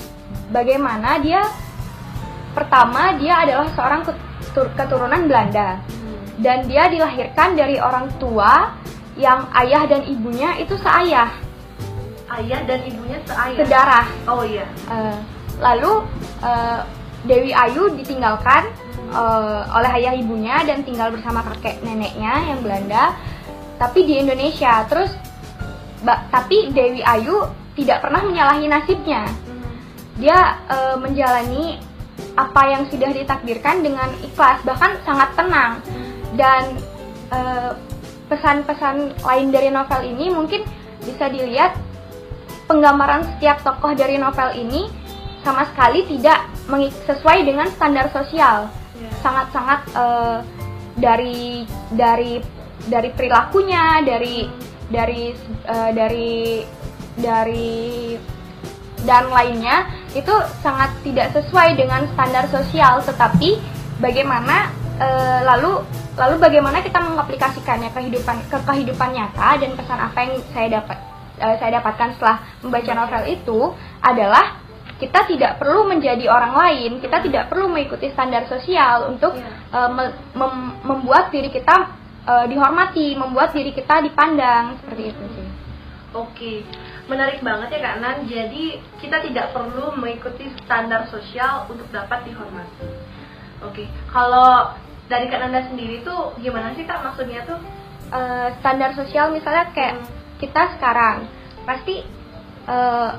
bagaimana 0.51 1.23
dia 1.23 1.47
Pertama, 2.57 3.13
dia 3.21 3.45
adalah 3.45 3.69
seorang 3.77 4.01
keturunan 4.57 5.29
Belanda. 5.29 5.77
Hmm. 5.77 6.17
Dan 6.41 6.65
dia 6.65 6.89
dilahirkan 6.89 7.53
dari 7.53 7.77
orang 7.77 8.09
tua 8.17 8.73
yang 9.21 9.45
ayah 9.61 9.85
dan 9.85 10.09
ibunya 10.09 10.57
itu 10.57 10.73
seayah. 10.81 11.29
Ayah 12.33 12.65
dan 12.65 12.81
ibunya 12.89 13.21
seayah. 13.29 13.61
Sedarah. 13.61 14.07
Oh 14.25 14.41
iya. 14.41 14.65
Uh, 14.89 15.21
lalu 15.61 16.09
uh, 16.41 16.81
Dewi 17.29 17.53
Ayu 17.53 17.93
ditinggalkan 17.93 18.73
uh, 19.13 19.69
oleh 19.77 19.91
ayah 20.03 20.15
ibunya 20.17 20.63
dan 20.65 20.83
tinggal 20.83 21.13
bersama 21.13 21.43
kakek 21.53 21.83
neneknya 21.83 22.51
yang 22.51 22.61
Belanda, 22.63 23.15
tapi 23.77 24.07
di 24.07 24.23
Indonesia. 24.23 24.87
Terus, 24.89 25.13
tapi 26.07 26.71
Dewi 26.71 27.03
Ayu 27.03 27.47
tidak 27.77 28.03
pernah 28.03 28.25
menyalahi 28.25 28.67
nasibnya. 28.71 29.27
Dia 30.17 30.65
uh, 30.71 30.97
menjalani 30.97 31.77
apa 32.37 32.63
yang 32.69 32.83
sudah 32.93 33.11
ditakdirkan 33.13 33.81
dengan 33.81 34.13
ikhlas 34.21 34.61
bahkan 34.65 35.01
sangat 35.09 35.33
tenang 35.37 35.81
dan 36.37 36.77
eh, 37.33 37.73
pesan-pesan 38.29 39.17
lain 39.25 39.49
dari 39.49 39.73
novel 39.73 40.05
ini 40.05 40.29
mungkin 40.29 40.61
bisa 41.01 41.33
dilihat 41.33 41.73
penggambaran 42.69 43.25
setiap 43.37 43.65
tokoh 43.65 43.97
dari 43.97 44.21
novel 44.21 44.53
ini 44.53 44.93
sama 45.41 45.65
sekali 45.73 46.05
tidak 46.05 46.45
sesuai 47.09 47.47
dengan 47.47 47.71
standar 47.73 48.13
sosial 48.13 48.69
ya. 49.01 49.11
sangat-sangat 49.21 49.81
uh, 49.95 50.39
dari 50.97 51.69
dari 51.93 52.41
dari 52.87 53.11
perilakunya 53.13 54.01
dari 54.05 54.49
dari 54.89 55.35
uh, 55.69 55.91
dari 55.93 56.63
dari 57.17 57.85
dan 59.07 59.31
lainnya 59.31 59.87
itu 60.13 60.33
sangat 60.61 60.91
tidak 61.07 61.31
sesuai 61.33 61.79
dengan 61.79 62.09
standar 62.17 62.49
sosial 62.51 62.99
tetapi 63.05 63.61
bagaimana 64.03 64.73
e, 64.99 65.09
lalu 65.47 65.85
lalu 66.17 66.37
bagaimana 66.41 66.81
kita 66.83 66.99
mengaplikasikannya 66.99 67.95
kehidupan 67.95 68.37
ke 68.51 68.59
kehidupan 68.65 69.15
nyata 69.15 69.61
dan 69.63 69.71
pesan 69.79 69.99
apa 70.01 70.19
yang 70.25 70.35
saya 70.51 70.69
dapat 70.81 70.99
e, 71.39 71.47
saya 71.61 71.71
dapatkan 71.81 72.09
setelah 72.19 72.37
membaca 72.65 72.93
novel 72.97 73.23
itu 73.31 73.59
adalah 74.03 74.45
kita 74.97 75.29
tidak 75.29 75.61
perlu 75.61 75.85
menjadi 75.85 76.25
orang 76.29 76.57
lain, 76.57 76.91
kita 77.05 77.21
tidak 77.21 77.53
perlu 77.53 77.69
mengikuti 77.69 78.09
standar 78.13 78.49
sosial 78.49 79.13
untuk 79.13 79.37
yeah. 79.37 79.93
Iya. 79.93 79.93
e, 79.93 80.09
mem 80.37 80.53
membuat 80.81 81.29
diri 81.29 81.53
kita 81.53 81.77
e, 82.25 82.35
dihormati, 82.49 83.13
membuat 83.13 83.53
diri 83.53 83.77
kita 83.77 84.01
dipandang 84.01 84.81
seperti 84.81 85.03
itu 85.13 85.25
sih. 85.37 85.49
Oke 86.17 86.55
menarik 87.07 87.39
banget 87.43 87.79
ya 87.79 87.81
Kak 87.83 87.97
Nan. 88.03 88.17
Jadi 88.27 88.79
kita 88.99 89.23
tidak 89.23 89.55
perlu 89.55 89.95
mengikuti 89.95 90.51
standar 90.63 91.07
sosial 91.11 91.67
untuk 91.71 91.87
dapat 91.91 92.27
dihormati. 92.27 92.87
Oke, 93.65 93.89
kalau 94.11 94.77
dari 95.07 95.31
Kak 95.31 95.41
Nanda 95.41 95.65
sendiri 95.71 96.03
tuh 96.03 96.35
gimana 96.43 96.75
sih 96.75 96.85
Kak 96.85 97.03
maksudnya 97.03 97.47
tuh? 97.47 97.59
Uh, 98.07 98.55
standar 98.63 98.95
sosial 98.95 99.35
misalnya 99.35 99.67
kayak 99.75 99.99
hmm. 99.99 100.07
kita 100.39 100.79
sekarang 100.79 101.27
pasti 101.67 102.07
uh, 102.71 103.19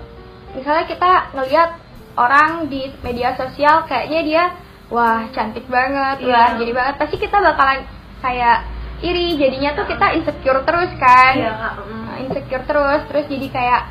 misalnya 0.57 0.89
kita 0.89 1.11
ngelihat 1.37 1.69
orang 2.17 2.65
di 2.65 2.89
media 3.05 3.37
sosial 3.37 3.85
kayaknya 3.85 4.21
dia 4.25 4.43
wah 4.89 5.29
cantik 5.31 5.69
banget, 5.69 6.25
yeah. 6.25 6.33
wah 6.33 6.49
jadi 6.57 6.71
banget 6.73 6.95
pasti 6.97 7.15
kita 7.21 7.37
bakalan 7.37 7.85
kayak 8.25 8.65
iri 9.05 9.37
jadinya 9.37 9.77
tuh 9.77 9.85
kita 9.85 10.17
insecure 10.17 10.65
terus 10.65 10.91
kan. 10.97 11.33
Yeah. 11.37 11.77
Mm 11.85 12.07
insecure 12.17 12.65
terus 12.65 13.01
terus 13.07 13.25
jadi 13.29 13.47
kayak 13.53 13.81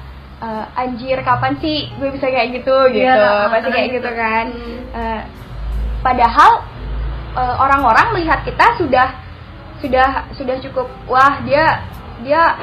uh, 0.42 0.64
anjir 0.76 1.18
kapan 1.22 1.56
sih 1.62 1.88
gue 1.96 2.10
bisa 2.12 2.26
kayak 2.28 2.60
gitu 2.60 2.76
iya, 2.92 3.14
gitu 3.14 3.22
ya, 3.22 3.50
pasti 3.50 3.68
kayak 3.70 3.88
gitu, 3.88 3.98
gitu 4.02 4.10
kan 4.12 4.44
hmm. 4.52 4.80
uh, 4.92 5.22
padahal 6.02 6.50
uh, 7.38 7.54
orang-orang 7.62 8.06
melihat 8.18 8.42
kita 8.42 8.66
sudah 8.76 9.08
sudah 9.80 10.08
sudah 10.34 10.56
cukup 10.60 10.88
wah 11.06 11.40
dia 11.44 11.84
dia 12.24 12.56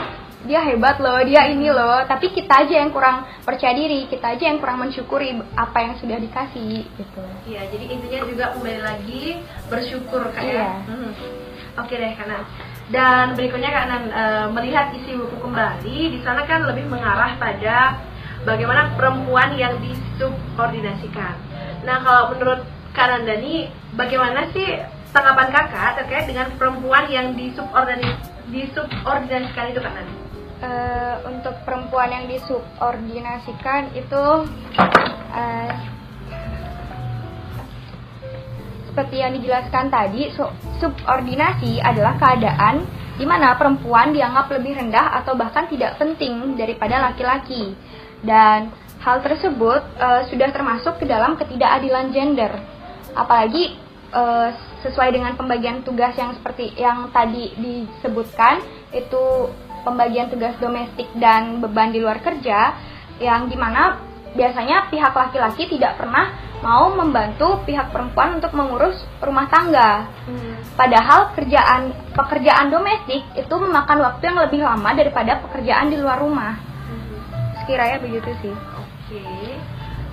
dia 0.44 0.60
hebat 0.68 1.00
loh, 1.00 1.24
dia 1.24 1.48
ini 1.48 1.72
loh, 1.72 2.04
tapi 2.04 2.36
kita 2.36 2.68
aja 2.68 2.84
yang 2.84 2.92
kurang 2.92 3.24
percaya 3.48 3.72
diri, 3.72 4.12
kita 4.12 4.36
aja 4.36 4.52
yang 4.52 4.60
kurang 4.60 4.84
mensyukuri 4.84 5.40
apa 5.56 5.80
yang 5.80 5.96
sudah 6.04 6.20
dikasih 6.20 6.84
gitu. 6.84 7.24
Iya, 7.48 7.64
jadi 7.72 7.86
intinya 7.88 8.20
juga 8.28 8.52
kembali 8.52 8.84
lagi 8.84 9.40
bersyukur 9.72 10.36
kayak. 10.36 10.52
Iya. 10.52 10.84
Hmm. 10.84 11.16
Oke 11.80 11.96
deh, 11.98 12.14
karena 12.14 12.46
dan 12.92 13.40
berikutnya 13.40 13.72
Kak 13.72 13.88
Nan 13.88 14.04
e, 14.12 14.52
melihat 14.52 14.92
isi 14.94 15.16
buku 15.16 15.40
kembali, 15.40 16.12
di 16.14 16.22
sana 16.22 16.44
kan 16.44 16.68
lebih 16.68 16.92
mengarah 16.92 17.40
pada 17.40 18.04
bagaimana 18.44 18.92
perempuan 19.00 19.56
yang 19.56 19.80
disubordinasikan. 19.80 21.40
Nah, 21.88 22.04
kalau 22.04 22.36
menurut 22.36 22.68
Kak 22.92 23.08
Nanda 23.10 23.40
nih, 23.40 23.72
bagaimana 23.96 24.52
sih 24.52 24.84
tanggapan 25.16 25.56
kakak 25.56 26.04
terkait 26.04 26.28
dengan 26.28 26.52
perempuan 26.60 27.08
yang 27.08 27.32
disubordinasikan 27.34 29.72
itu 29.72 29.80
Kak 29.80 29.96
Nanda? 29.96 30.33
Uh, 30.64 31.20
untuk 31.28 31.60
perempuan 31.68 32.08
yang 32.08 32.24
disubordinasikan 32.32 33.92
itu 34.00 34.48
uh, 35.36 35.72
seperti 38.88 39.20
yang 39.20 39.36
dijelaskan 39.36 39.92
tadi, 39.92 40.32
subordinasi 40.80 41.84
adalah 41.84 42.16
keadaan 42.16 42.88
di 43.20 43.28
mana 43.28 43.60
perempuan 43.60 44.16
dianggap 44.16 44.56
lebih 44.56 44.80
rendah 44.80 45.20
atau 45.20 45.36
bahkan 45.36 45.68
tidak 45.68 46.00
penting 46.00 46.56
daripada 46.56 47.12
laki-laki. 47.12 47.76
Dan 48.24 48.72
hal 49.04 49.20
tersebut 49.20 49.84
uh, 50.00 50.24
sudah 50.32 50.48
termasuk 50.56 50.96
ke 50.96 51.04
dalam 51.04 51.36
ketidakadilan 51.36 52.16
gender. 52.16 52.56
Apalagi 53.12 53.76
uh, 54.16 54.56
sesuai 54.80 55.12
dengan 55.12 55.36
pembagian 55.36 55.84
tugas 55.84 56.16
yang 56.16 56.32
seperti 56.40 56.72
yang 56.80 57.12
tadi 57.12 57.52
disebutkan, 57.60 58.64
itu 58.96 59.52
pembagian 59.84 60.32
tugas 60.32 60.56
domestik 60.58 61.08
dan 61.20 61.60
beban 61.60 61.92
di 61.92 62.00
luar 62.00 62.24
kerja 62.24 62.74
yang 63.22 63.52
di 63.52 63.56
mana 63.60 64.00
biasanya 64.34 64.90
pihak 64.90 65.14
laki-laki 65.14 65.70
tidak 65.70 66.02
pernah 66.02 66.34
mau 66.64 66.96
membantu 66.96 67.60
pihak 67.68 67.92
perempuan 67.92 68.40
untuk 68.40 68.56
mengurus 68.56 68.96
rumah 69.20 69.52
tangga. 69.52 70.08
Hmm. 70.26 70.56
Padahal 70.80 71.36
kerjaan 71.36 71.92
pekerjaan 72.16 72.72
domestik 72.72 73.22
itu 73.36 73.56
memakan 73.60 74.00
waktu 74.00 74.24
yang 74.32 74.40
lebih 74.40 74.64
lama 74.64 74.90
daripada 74.96 75.44
pekerjaan 75.44 75.92
di 75.92 76.00
luar 76.00 76.24
rumah. 76.24 76.56
Hmm. 76.88 77.20
Sekiranya 77.62 78.00
begitu 78.00 78.32
sih. 78.40 78.56
Oke. 78.80 79.28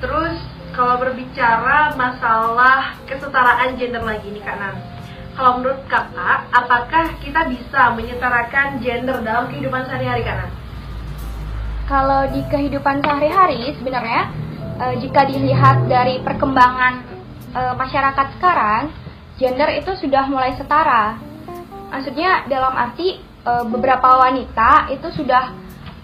Terus 0.03 0.37
kalau 0.75 0.99
berbicara 0.99 1.95
masalah 1.95 2.99
kesetaraan 3.07 3.79
gender 3.79 4.03
lagi 4.03 4.27
nih 4.35 4.43
Kak 4.43 4.57
Nan. 4.59 5.00
Kalau 5.35 5.63
menurut 5.63 5.83
kakak, 5.87 6.39
apakah 6.51 7.07
kita 7.23 7.47
bisa 7.47 7.95
menyetarakan 7.95 8.83
gender 8.83 9.23
dalam 9.23 9.47
kehidupan 9.47 9.87
sehari-hari 9.87 10.27
Kak 10.27 10.37
Nan? 10.37 10.51
Kalau 11.87 12.23
di 12.31 12.43
kehidupan 12.47 13.03
sehari-hari 13.03 13.75
sebenarnya 13.79 14.31
e, 14.79 14.85
jika 15.03 15.27
dilihat 15.27 15.91
dari 15.91 16.23
perkembangan 16.23 16.95
e, 17.51 17.61
masyarakat 17.75 18.27
sekarang, 18.39 18.95
gender 19.39 19.71
itu 19.75 19.91
sudah 19.99 20.27
mulai 20.31 20.55
setara. 20.55 21.19
Maksudnya 21.91 22.47
dalam 22.47 22.75
arti 22.75 23.19
e, 23.23 23.53
beberapa 23.71 24.23
wanita 24.23 24.91
itu 24.95 25.09
sudah 25.15 25.51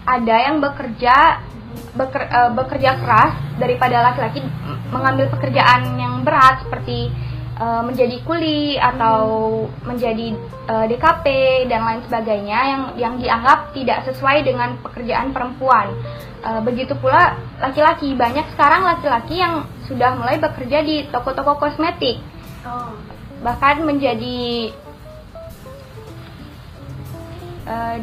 ada 0.07 0.37
yang 0.39 0.63
bekerja 0.63 1.43
beker, 1.99 2.25
bekerja 2.55 2.91
keras 3.03 3.35
daripada 3.59 4.07
laki-laki 4.11 4.41
mengambil 4.91 5.27
pekerjaan 5.35 5.99
yang 5.99 6.23
berat 6.23 6.63
seperti 6.63 7.11
e, 7.57 7.67
menjadi 7.83 8.17
kuli 8.23 8.77
atau 8.77 9.19
menjadi 9.83 10.37
e, 10.69 10.75
DKP 10.93 11.27
dan 11.73 11.81
lain 11.83 12.01
sebagainya 12.07 12.59
yang 12.69 12.83
yang 12.97 13.15
dianggap 13.17 13.73
tidak 13.73 14.05
sesuai 14.07 14.45
dengan 14.45 14.77
pekerjaan 14.85 15.33
perempuan. 15.33 15.97
E, 16.45 16.51
begitu 16.63 16.93
pula 17.01 17.41
laki-laki 17.59 18.13
banyak 18.13 18.45
sekarang 18.55 18.85
laki-laki 18.85 19.41
yang 19.41 19.65
sudah 19.89 20.15
mulai 20.19 20.37
bekerja 20.37 20.85
di 20.85 21.09
toko-toko 21.09 21.57
kosmetik. 21.57 22.21
Oh. 22.67 22.93
Bahkan 23.37 23.87
menjadi 23.87 24.75
uh, 27.67 27.97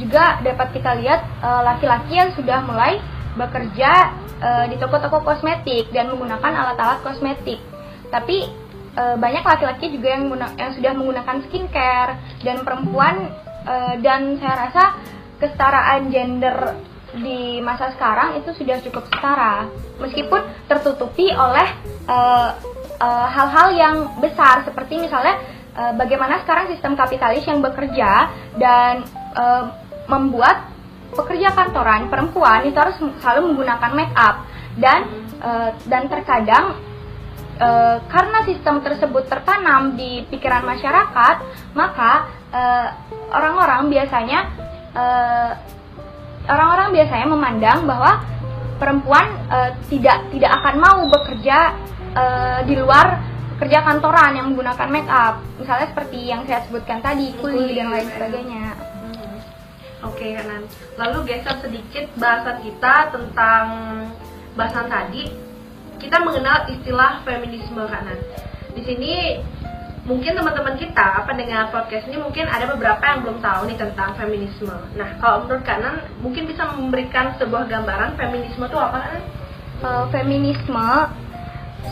juga 0.00 0.40
dapat 0.40 0.72
kita 0.72 0.96
lihat 1.04 1.20
laki-laki 1.42 2.16
uh, 2.16 2.18
yang 2.24 2.30
sudah 2.32 2.64
mulai 2.64 2.96
bekerja 3.36 3.92
uh, 4.40 4.64
di 4.68 4.80
toko-toko 4.80 5.20
kosmetik 5.20 5.92
dan 5.92 6.08
menggunakan 6.08 6.52
alat-alat 6.52 7.04
kosmetik. 7.04 7.60
Tapi 8.08 8.48
uh, 8.96 9.16
banyak 9.20 9.44
laki-laki 9.44 9.92
juga 9.92 10.16
yang 10.16 10.32
yang 10.56 10.72
sudah 10.72 10.92
menggunakan 10.96 11.36
skincare. 11.46 12.12
Dan 12.42 12.64
perempuan 12.64 13.30
uh, 13.68 13.94
dan 14.00 14.40
saya 14.40 14.68
rasa 14.68 14.84
kesetaraan 15.36 16.08
gender 16.08 16.56
di 17.16 17.60
masa 17.64 17.92
sekarang 17.96 18.40
itu 18.40 18.50
sudah 18.56 18.80
cukup 18.82 19.04
setara. 19.12 19.68
Meskipun 20.00 20.40
tertutupi 20.68 21.28
oleh 21.32 21.68
hal-hal 23.04 23.68
uh, 23.68 23.72
uh, 23.72 23.76
yang 23.76 23.96
besar. 24.20 24.64
Seperti 24.64 25.00
misalnya 25.00 25.36
bagaimana 25.76 26.40
sekarang 26.40 26.72
sistem 26.72 26.96
kapitalis 26.96 27.44
yang 27.44 27.60
bekerja 27.60 28.32
dan 28.56 29.04
membuat 30.08 30.72
pekerja 31.12 31.52
kantoran 31.52 32.08
perempuan 32.08 32.64
itu 32.64 32.76
harus 32.80 32.96
selalu 33.20 33.52
menggunakan 33.52 33.92
make 33.92 34.16
up. 34.16 34.48
Dan 34.76 35.04
dan 35.84 36.08
terkadang 36.08 36.80
uh, 37.60 37.96
karena 38.08 38.38
sistem 38.44 38.80
tersebut 38.80 39.28
tertanam 39.28 39.96
di 39.96 40.24
pikiran 40.28 40.64
masyarakat 40.64 41.36
maka 41.76 42.28
orang 42.56 43.52
orang-orang 43.58 43.82
biasanya 43.92 44.48
orang-orang 46.48 46.88
uh, 46.88 46.94
biasanya 46.94 47.26
memandang 47.28 47.78
bahwa 47.84 48.24
perempuan 48.80 49.28
uh, 49.52 49.76
tidak 49.92 50.24
tidak 50.32 50.52
akan 50.62 50.74
mau 50.80 51.00
bekerja 51.10 51.76
uh, 52.16 52.60
di 52.64 52.80
luar 52.80 53.20
kerja 53.56 53.84
kantoran 53.84 54.36
yang 54.36 54.52
menggunakan 54.52 54.88
make 54.88 55.08
up 55.08 55.40
misalnya 55.60 55.88
seperti 55.92 56.28
yang 56.28 56.44
saya 56.48 56.64
sebutkan 56.64 57.00
tadi 57.04 57.32
kuli 57.40 57.76
dan 57.76 57.92
lain 57.92 58.08
sebagainya 58.08 58.96
Oke 60.04 60.36
Kanan. 60.36 60.62
Lalu 61.00 61.18
geser 61.24 61.56
sedikit 61.64 62.04
bahasa 62.20 62.60
kita 62.60 63.10
tentang 63.10 63.64
bahasan 64.54 64.86
tadi. 64.92 65.24
Kita 65.96 66.22
mengenal 66.22 66.70
istilah 66.70 67.24
feminisme 67.24 67.82
Kanan. 67.88 68.18
Di 68.76 68.82
sini 68.84 69.40
mungkin 70.06 70.38
teman-teman 70.38 70.78
kita 70.78 71.26
pendengar 71.26 71.72
podcast 71.74 72.06
ini 72.06 72.22
mungkin 72.22 72.46
ada 72.46 72.70
beberapa 72.70 73.02
yang 73.02 73.26
belum 73.26 73.38
tahu 73.42 73.66
nih 73.66 73.78
tentang 73.80 74.14
feminisme. 74.14 74.76
Nah, 74.94 75.18
kalau 75.18 75.44
menurut 75.44 75.64
Kanan 75.66 76.04
mungkin 76.20 76.46
bisa 76.46 76.68
memberikan 76.72 77.34
sebuah 77.40 77.66
gambaran 77.66 78.14
feminisme 78.14 78.64
itu 78.64 78.78
apa 78.78 78.98
kan? 79.02 79.22
Uh, 79.76 80.04
feminisme 80.08 80.88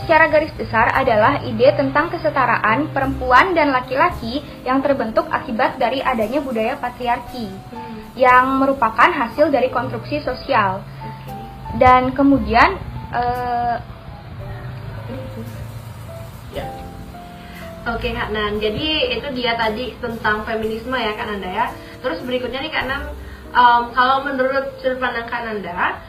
secara 0.03 0.27
garis 0.27 0.51
besar 0.57 0.89
adalah 0.91 1.41
ide 1.45 1.69
tentang 1.77 2.09
kesetaraan 2.09 2.89
perempuan 2.89 3.53
dan 3.53 3.69
laki-laki 3.69 4.41
yang 4.65 4.81
terbentuk 4.81 5.29
akibat 5.29 5.77
dari 5.77 6.01
adanya 6.01 6.41
budaya 6.41 6.77
patriarki. 6.81 7.49
Hmm 7.73 7.95
yang 8.15 8.63
merupakan 8.63 9.11
hasil 9.11 9.51
dari 9.51 9.69
konstruksi 9.69 10.23
sosial. 10.23 10.81
Dan 11.75 12.15
kemudian 12.15 12.79
uh, 13.11 13.77
ya. 16.55 16.67
Oke 17.85 18.17
Kak 18.17 18.33
Nan, 18.33 18.57
jadi 18.57 19.13
itu 19.13 19.27
dia 19.37 19.53
tadi 19.53 19.93
tentang 20.01 20.41
feminisme 20.41 20.97
ya 20.97 21.13
Kak 21.13 21.27
Nanda 21.29 21.49
ya. 21.53 21.65
Terus 22.01 22.17
berikutnya 22.25 22.65
nih 22.65 22.73
Kak 22.73 22.85
Nan, 22.89 23.01
um, 23.53 23.83
kalau 23.93 24.25
menurut 24.25 24.81
sudut 24.81 24.97
pandang 24.97 25.29
Kak 25.29 25.45
Nanda, 25.45 26.01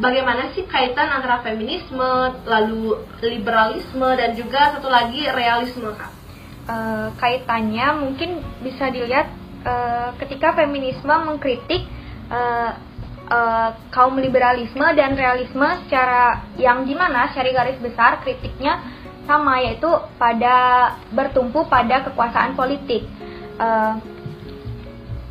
bagaimana 0.00 0.48
sih 0.56 0.64
kaitan 0.64 1.12
antara 1.12 1.44
feminisme, 1.44 2.40
lalu 2.48 3.04
liberalisme 3.20 4.08
dan 4.16 4.32
juga 4.32 4.80
satu 4.80 4.88
lagi 4.88 5.28
realisme 5.28 5.92
Kak? 5.92 6.12
Uh, 6.70 7.08
kaitannya 7.20 8.00
mungkin 8.00 8.40
bisa 8.64 8.88
dilihat 8.88 9.28
uh, 9.68 10.16
ketika 10.24 10.56
feminisme 10.56 11.12
mengkritik 11.12 11.84
uh, 12.32 12.80
uh, 13.28 13.70
kaum 13.92 14.16
liberalisme 14.16 14.84
dan 14.96 15.20
realisme 15.20 15.68
secara 15.84 16.48
yang 16.56 16.88
di 16.88 16.96
mana 16.96 17.28
secara 17.28 17.52
garis 17.52 17.76
besar 17.76 18.24
kritiknya 18.24 18.99
sama 19.30 19.62
yaitu 19.62 19.86
pada 20.18 20.90
bertumpu 21.14 21.62
pada 21.70 22.02
kekuasaan 22.10 22.58
politik. 22.58 23.06
Uh, 23.54 23.94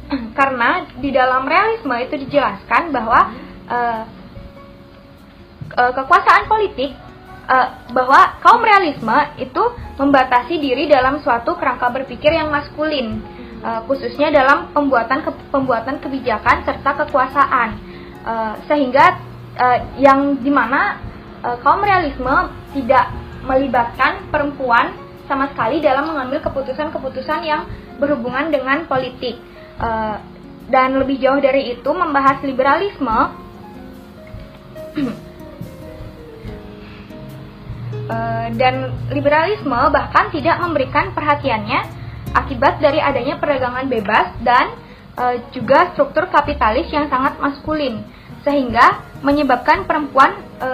karena 0.39 0.87
di 0.95 1.11
dalam 1.11 1.43
realisme 1.43 1.91
itu 1.99 2.15
dijelaskan 2.23 2.95
bahwa 2.95 3.19
uh, 3.67 4.03
kekuasaan 5.75 6.47
politik 6.47 6.95
uh, 7.49 7.67
bahwa 7.91 8.39
kaum 8.39 8.63
realisme 8.63 9.17
itu 9.35 9.63
membatasi 9.99 10.55
diri 10.57 10.87
dalam 10.87 11.19
suatu 11.19 11.59
kerangka 11.59 11.91
berpikir 11.91 12.31
yang 12.31 12.47
maskulin 12.49 13.19
uh, 13.65 13.83
khususnya 13.85 14.31
dalam 14.31 14.71
pembuatan 14.71 15.25
ke, 15.25 15.31
pembuatan 15.51 15.99
kebijakan 15.99 16.63
serta 16.63 17.05
kekuasaan. 17.05 17.69
Uh, 18.19 18.53
sehingga 18.67 19.15
uh, 19.57 19.79
yang 19.97 20.37
di 20.43 20.51
mana 20.51 20.99
uh, 21.43 21.57
kaum 21.63 21.81
realisme 21.81 22.51
tidak 22.75 23.09
melibatkan 23.45 24.27
perempuan 24.33 24.95
sama 25.29 25.51
sekali 25.53 25.79
dalam 25.79 26.09
mengambil 26.09 26.41
keputusan-keputusan 26.41 27.41
yang 27.45 27.69
berhubungan 28.01 28.49
dengan 28.49 28.89
politik. 28.89 29.37
Uh, 29.79 30.17
dan 30.69 31.01
lebih 31.01 31.17
jauh 31.17 31.41
dari 31.41 31.73
itu 31.73 31.89
membahas 31.89 32.41
liberalisme. 32.45 33.19
Dan 38.49 38.89
liberalisme 39.13 39.77
bahkan 39.93 40.33
tidak 40.33 40.57
memberikan 40.57 41.13
perhatiannya 41.13 41.79
akibat 42.33 42.81
dari 42.81 42.97
adanya 42.97 43.37
perdagangan 43.37 43.85
bebas 43.85 44.33
dan 44.41 44.73
e, 45.13 45.25
juga 45.53 45.93
struktur 45.93 46.25
kapitalis 46.33 46.89
yang 46.89 47.05
sangat 47.13 47.37
maskulin. 47.37 48.01
Sehingga 48.41 49.05
menyebabkan 49.21 49.85
perempuan 49.85 50.33
e, 50.57 50.69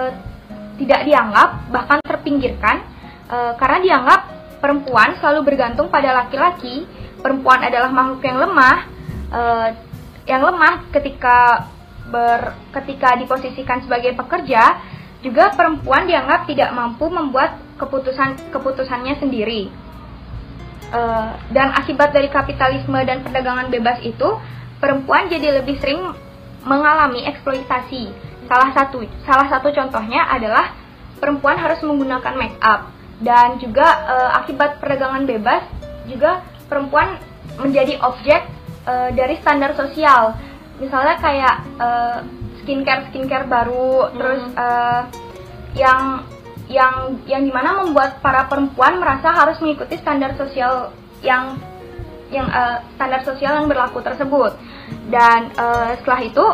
tidak 0.76 1.00
dianggap 1.08 1.48
bahkan 1.72 1.98
terpinggirkan 2.04 2.84
e, 3.28 3.38
karena 3.56 3.78
dianggap 3.82 4.20
perempuan 4.60 5.16
selalu 5.20 5.52
bergantung 5.52 5.88
pada 5.88 6.12
laki-laki 6.12 6.84
perempuan 7.20 7.64
adalah 7.64 7.90
makhluk 7.92 8.22
yang 8.24 8.38
lemah 8.40 8.78
e, 9.32 9.40
yang 10.26 10.42
lemah 10.42 10.90
ketika 10.90 11.70
ber, 12.10 12.54
ketika 12.74 13.16
diposisikan 13.16 13.82
sebagai 13.82 14.14
pekerja 14.14 14.78
juga 15.24 15.50
perempuan 15.56 16.04
dianggap 16.06 16.44
tidak 16.46 16.70
mampu 16.76 17.08
membuat 17.08 17.56
keputusan 17.80 18.52
keputusannya 18.52 19.16
sendiri 19.18 19.86
Eh, 20.86 21.30
dan 21.50 21.74
akibat 21.74 22.14
dari 22.14 22.30
kapitalisme 22.30 22.94
dan 23.02 23.26
perdagangan 23.26 23.66
bebas 23.74 23.98
itu 24.06 24.38
perempuan 24.78 25.26
jadi 25.26 25.58
lebih 25.58 25.82
sering 25.82 25.98
mengalami 26.62 27.26
eksploitasi. 27.26 28.14
Salah 28.46 28.70
satu 28.74 29.02
salah 29.26 29.46
satu 29.50 29.68
contohnya 29.74 30.26
adalah 30.30 30.74
perempuan 31.18 31.58
harus 31.58 31.82
menggunakan 31.82 32.34
make 32.38 32.58
up 32.62 32.94
dan 33.20 33.56
juga 33.58 33.86
uh, 34.06 34.30
akibat 34.38 34.78
perdagangan 34.78 35.24
bebas 35.24 35.64
juga 36.06 36.44
perempuan 36.70 37.16
menjadi 37.56 37.98
objek 38.04 38.44
uh, 38.86 39.10
dari 39.12 39.40
standar 39.40 39.72
sosial. 39.74 40.36
Misalnya 40.76 41.16
kayak 41.18 41.56
uh, 41.80 42.18
skincare 42.62 43.08
skincare 43.10 43.48
baru, 43.48 44.10
hmm. 44.10 44.14
terus 44.20 44.42
uh, 44.54 45.02
yang 45.76 46.24
yang 46.66 47.22
yang 47.30 47.42
di 47.46 47.52
mana 47.54 47.86
membuat 47.86 48.18
para 48.18 48.50
perempuan 48.50 48.98
merasa 48.98 49.30
harus 49.30 49.56
mengikuti 49.62 49.96
standar 50.02 50.34
sosial 50.34 50.90
yang 51.22 51.56
yang 52.30 52.50
uh, 52.50 52.82
standar 52.98 53.22
sosial 53.22 53.54
yang 53.62 53.70
berlaku 53.70 54.02
tersebut 54.02 54.58
dan 55.06 55.54
uh, 55.54 55.94
setelah 56.02 56.20
itu 56.26 56.46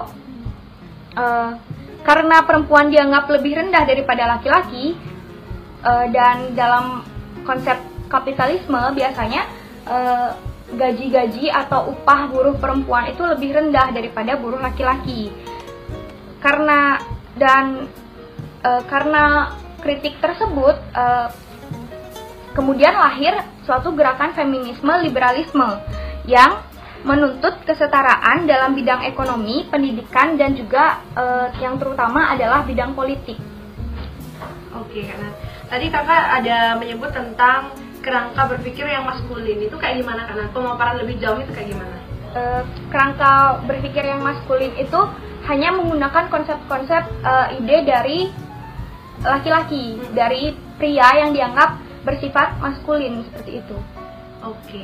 uh, 1.17 1.51
karena 2.03 2.43
perempuan 2.43 2.91
dianggap 2.91 3.31
lebih 3.31 3.63
rendah 3.63 3.87
daripada 3.87 4.27
laki-laki 4.27 4.99
uh, 5.87 6.07
dan 6.11 6.55
dalam 6.59 7.07
konsep 7.47 7.79
kapitalisme 8.11 8.79
biasanya 8.95 9.47
uh, 9.87 10.31
gaji-gaji 10.73 11.53
atau 11.53 11.93
upah 11.93 12.33
buruh 12.33 12.57
perempuan 12.57 13.13
itu 13.13 13.21
lebih 13.23 13.61
rendah 13.61 13.93
daripada 13.93 14.41
buruh 14.41 14.61
laki-laki. 14.61 15.29
Karena 16.41 16.99
dan 17.37 17.87
e, 18.65 18.71
karena 18.89 19.55
kritik 19.85 20.19
tersebut 20.19 20.77
e, 20.93 21.05
kemudian 22.57 22.97
lahir 22.97 23.37
suatu 23.65 23.95
gerakan 23.95 24.35
feminisme 24.35 24.91
liberalisme 25.07 25.81
yang 26.27 26.61
menuntut 27.03 27.67
kesetaraan 27.67 28.47
dalam 28.47 28.79
bidang 28.79 29.03
ekonomi, 29.07 29.67
pendidikan 29.67 30.39
dan 30.39 30.55
juga 30.55 31.03
e, 31.15 31.25
yang 31.59 31.77
terutama 31.77 32.31
adalah 32.31 32.63
bidang 32.63 32.95
politik. 32.95 33.39
Oke, 34.79 35.05
karena 35.05 35.31
tadi 35.67 35.87
kakak 35.91 36.25
ada 36.43 36.79
menyebut 36.79 37.11
tentang 37.11 37.75
kerangka 38.03 38.51
berpikir 38.51 38.87
yang 38.87 39.07
maskulin 39.07 39.59
itu 39.63 39.75
kayak 39.79 40.03
gimana 40.03 40.27
karena 40.27 40.47
pemaparan 40.51 40.97
lebih 41.03 41.19
jauh 41.19 41.39
itu 41.43 41.51
kayak 41.51 41.69
gimana? 41.75 41.97
E, 42.33 42.43
kerangka 42.89 43.63
berpikir 43.67 44.05
yang 44.07 44.23
maskulin 44.23 44.73
itu 44.79 45.01
hanya 45.51 45.75
menggunakan 45.75 46.31
konsep-konsep 46.31 47.03
e, 47.27 47.33
ide 47.59 47.79
dari 47.83 48.19
laki-laki, 49.23 49.99
hmm. 49.99 50.15
dari 50.15 50.55
pria 50.79 51.09
yang 51.19 51.35
dianggap 51.35 51.79
bersifat 52.03 52.59
maskulin 52.59 53.23
seperti 53.27 53.63
itu. 53.63 53.77
Oke. 54.43 54.83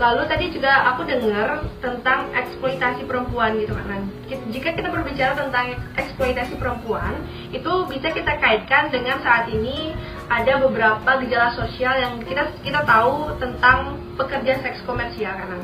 Lalu 0.00 0.22
tadi 0.24 0.46
juga 0.50 0.88
aku 0.94 1.04
dengar 1.04 1.62
tentang 1.84 2.32
eksploitasi 2.32 3.04
perempuan 3.04 3.54
gitu 3.60 3.76
kan. 3.76 4.02
Jika 4.48 4.72
kita 4.72 4.88
berbicara 4.88 5.36
tentang 5.36 5.76
eksploitasi 5.94 6.56
perempuan, 6.56 7.12
itu 7.52 7.72
bisa 7.86 8.08
kita 8.10 8.40
kaitkan 8.40 8.88
dengan 8.88 9.20
saat 9.20 9.52
ini 9.52 9.92
ada 10.32 10.58
beberapa 10.64 11.20
gejala 11.20 11.52
sosial 11.52 11.92
yang 12.00 12.18
kita 12.24 12.48
kita 12.64 12.80
tahu 12.88 13.36
tentang 13.36 14.00
pekerja 14.16 14.64
seks 14.64 14.80
komersial 14.88 15.36
kan. 15.36 15.60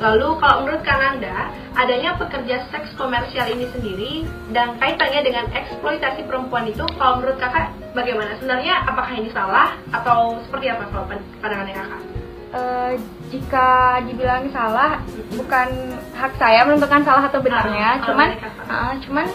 Lalu 0.00 0.28
kalau 0.40 0.64
menurut 0.64 0.80
Kananda, 0.80 1.52
adanya 1.76 2.16
pekerja 2.16 2.64
seks 2.72 2.96
komersial 2.96 3.52
ini 3.52 3.68
sendiri 3.68 4.12
dan 4.52 4.80
kaitannya 4.80 5.20
dengan 5.20 5.44
eksploitasi 5.52 6.24
perempuan 6.24 6.68
itu, 6.68 6.84
kalau 6.96 7.20
menurut 7.20 7.36
kakak 7.36 7.68
bagaimana? 7.92 8.32
Sebenarnya 8.40 8.80
apakah 8.88 9.12
ini 9.12 9.28
salah 9.28 9.76
atau 9.92 10.40
seperti 10.48 10.72
apa 10.72 10.88
kalau 10.88 11.04
pandangannya 11.44 11.74
kakak? 11.76 12.02
Uh, 12.50 12.92
jika 13.30 14.02
dibilang 14.04 14.50
salah, 14.50 14.98
bukan 15.38 15.94
hak 16.18 16.34
saya 16.36 16.66
menentukan 16.66 17.06
salah 17.06 17.30
atau 17.30 17.38
benarnya, 17.38 18.02
uh, 18.02 18.04
cuman, 18.10 18.28
uh, 18.66 18.92
cuman 19.06 19.26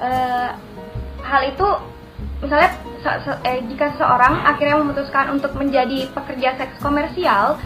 uh, 0.00 0.50
hal 1.20 1.42
itu 1.44 1.68
misalnya 2.40 2.70
se 3.00 3.10
se 3.28 3.32
eh, 3.44 3.60
jika 3.68 3.92
seseorang 3.96 4.44
akhirnya 4.44 4.80
memutuskan 4.80 5.36
untuk 5.36 5.52
menjadi 5.56 6.08
pekerja 6.16 6.56
seks 6.56 6.80
komersial 6.80 7.60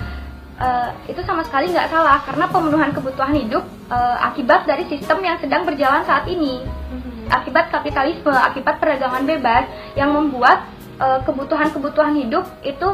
uh, 0.59 0.90
itu 1.06 1.22
sama 1.22 1.46
sekali 1.46 1.70
nggak 1.70 1.90
salah. 1.90 2.18
Karena 2.26 2.50
pemenuhan 2.50 2.90
kebutuhan 2.90 3.35
hidup 3.38 3.62
uh, 3.88 4.18
akibat 4.26 4.66
dari 4.66 4.90
sistem 4.90 5.22
yang 5.22 5.38
sedang 5.38 5.62
berjalan 5.62 6.02
saat 6.02 6.26
ini. 6.26 6.66
Mm-hmm. 6.66 7.30
akibat 7.30 7.70
kapitalisme 7.70 8.35
akibat 8.35 8.83
perdagangan 8.83 9.22
bebas 9.22 9.70
yang 9.94 10.11
membuat 10.11 10.66
kebutuhan-kebutuhan 11.00 12.12
uh, 12.12 12.20
hidup 12.26 12.44
itu 12.61 12.88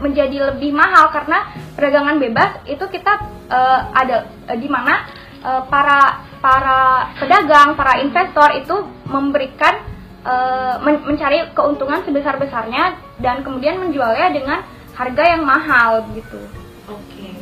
menjadi 0.00 0.52
lebih 0.52 0.76
mahal 0.76 1.08
karena 1.12 1.52
perdagangan 1.72 2.20
bebas 2.20 2.50
itu 2.68 2.84
kita 2.92 3.12
uh, 3.48 3.80
ada 3.96 4.28
uh, 4.48 4.56
di 4.58 4.68
mana 4.68 5.08
uh, 5.40 5.62
para 5.66 6.26
para 6.40 7.10
pedagang 7.16 7.74
para 7.74 7.98
investor 8.00 8.48
itu 8.56 8.76
memberikan 9.08 9.80
uh, 10.22 10.76
men 10.84 11.00
mencari 11.04 11.48
keuntungan 11.56 12.04
sebesar 12.04 12.36
besarnya 12.36 13.00
dan 13.18 13.40
kemudian 13.40 13.80
menjualnya 13.80 14.28
dengan 14.32 14.58
harga 14.96 15.22
yang 15.24 15.42
mahal 15.44 16.04
gitu. 16.16 16.40
Oke, 16.86 17.36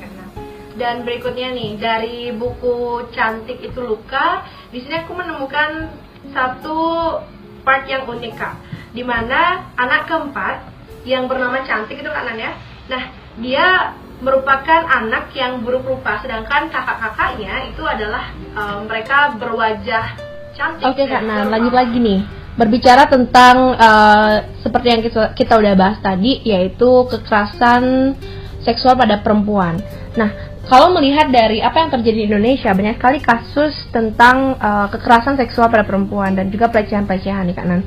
dan 0.74 1.06
berikutnya 1.06 1.54
nih 1.54 1.78
dari 1.78 2.18
buku 2.34 3.06
cantik 3.14 3.62
itu 3.62 3.78
luka, 3.78 4.42
di 4.74 4.82
sini 4.82 5.06
aku 5.06 5.14
menemukan 5.14 5.86
satu 6.34 6.78
part 7.62 7.86
yang 7.86 8.10
unik 8.10 8.34
kak, 8.34 8.58
di 8.90 9.06
mana 9.06 9.70
anak 9.78 10.10
keempat 10.10 10.73
yang 11.04 11.28
bernama 11.28 11.60
cantik 11.62 12.00
itu 12.00 12.10
kan 12.10 12.34
ya. 12.36 12.52
Nah 12.88 13.02
dia 13.40 13.96
merupakan 14.24 14.80
anak 14.88 15.36
yang 15.36 15.60
buruk 15.60 15.84
rupa, 15.84 16.16
sedangkan 16.24 16.72
kakak-kakaknya 16.72 17.68
itu 17.68 17.82
adalah 17.84 18.32
um, 18.56 18.88
mereka 18.88 19.36
berwajah 19.36 20.16
cantik. 20.56 20.84
Oke 20.88 21.04
kak, 21.04 21.22
nah 21.22 21.44
lanjut 21.44 21.74
lagi 21.76 21.98
nih 22.00 22.20
berbicara 22.54 23.10
tentang 23.10 23.74
uh, 23.74 24.34
seperti 24.62 24.86
yang 24.86 25.02
kita, 25.02 25.34
kita 25.34 25.58
udah 25.58 25.74
bahas 25.74 25.98
tadi 25.98 26.38
yaitu 26.46 27.06
kekerasan 27.10 28.14
seksual 28.62 28.94
pada 28.94 29.18
perempuan. 29.20 29.82
Nah, 30.14 30.53
kalau 30.64 30.96
melihat 30.96 31.28
dari 31.28 31.60
apa 31.60 31.76
yang 31.76 31.90
terjadi 31.92 32.24
di 32.24 32.26
Indonesia, 32.32 32.72
banyak 32.72 32.96
sekali 32.96 33.20
kasus 33.20 33.76
tentang 33.92 34.56
uh, 34.56 34.88
kekerasan 34.88 35.36
seksual 35.36 35.68
pada 35.68 35.84
perempuan 35.84 36.32
dan 36.32 36.48
juga 36.48 36.72
pelecehan-pelecehan 36.72 37.44
nih 37.52 37.56
kanan. 37.56 37.80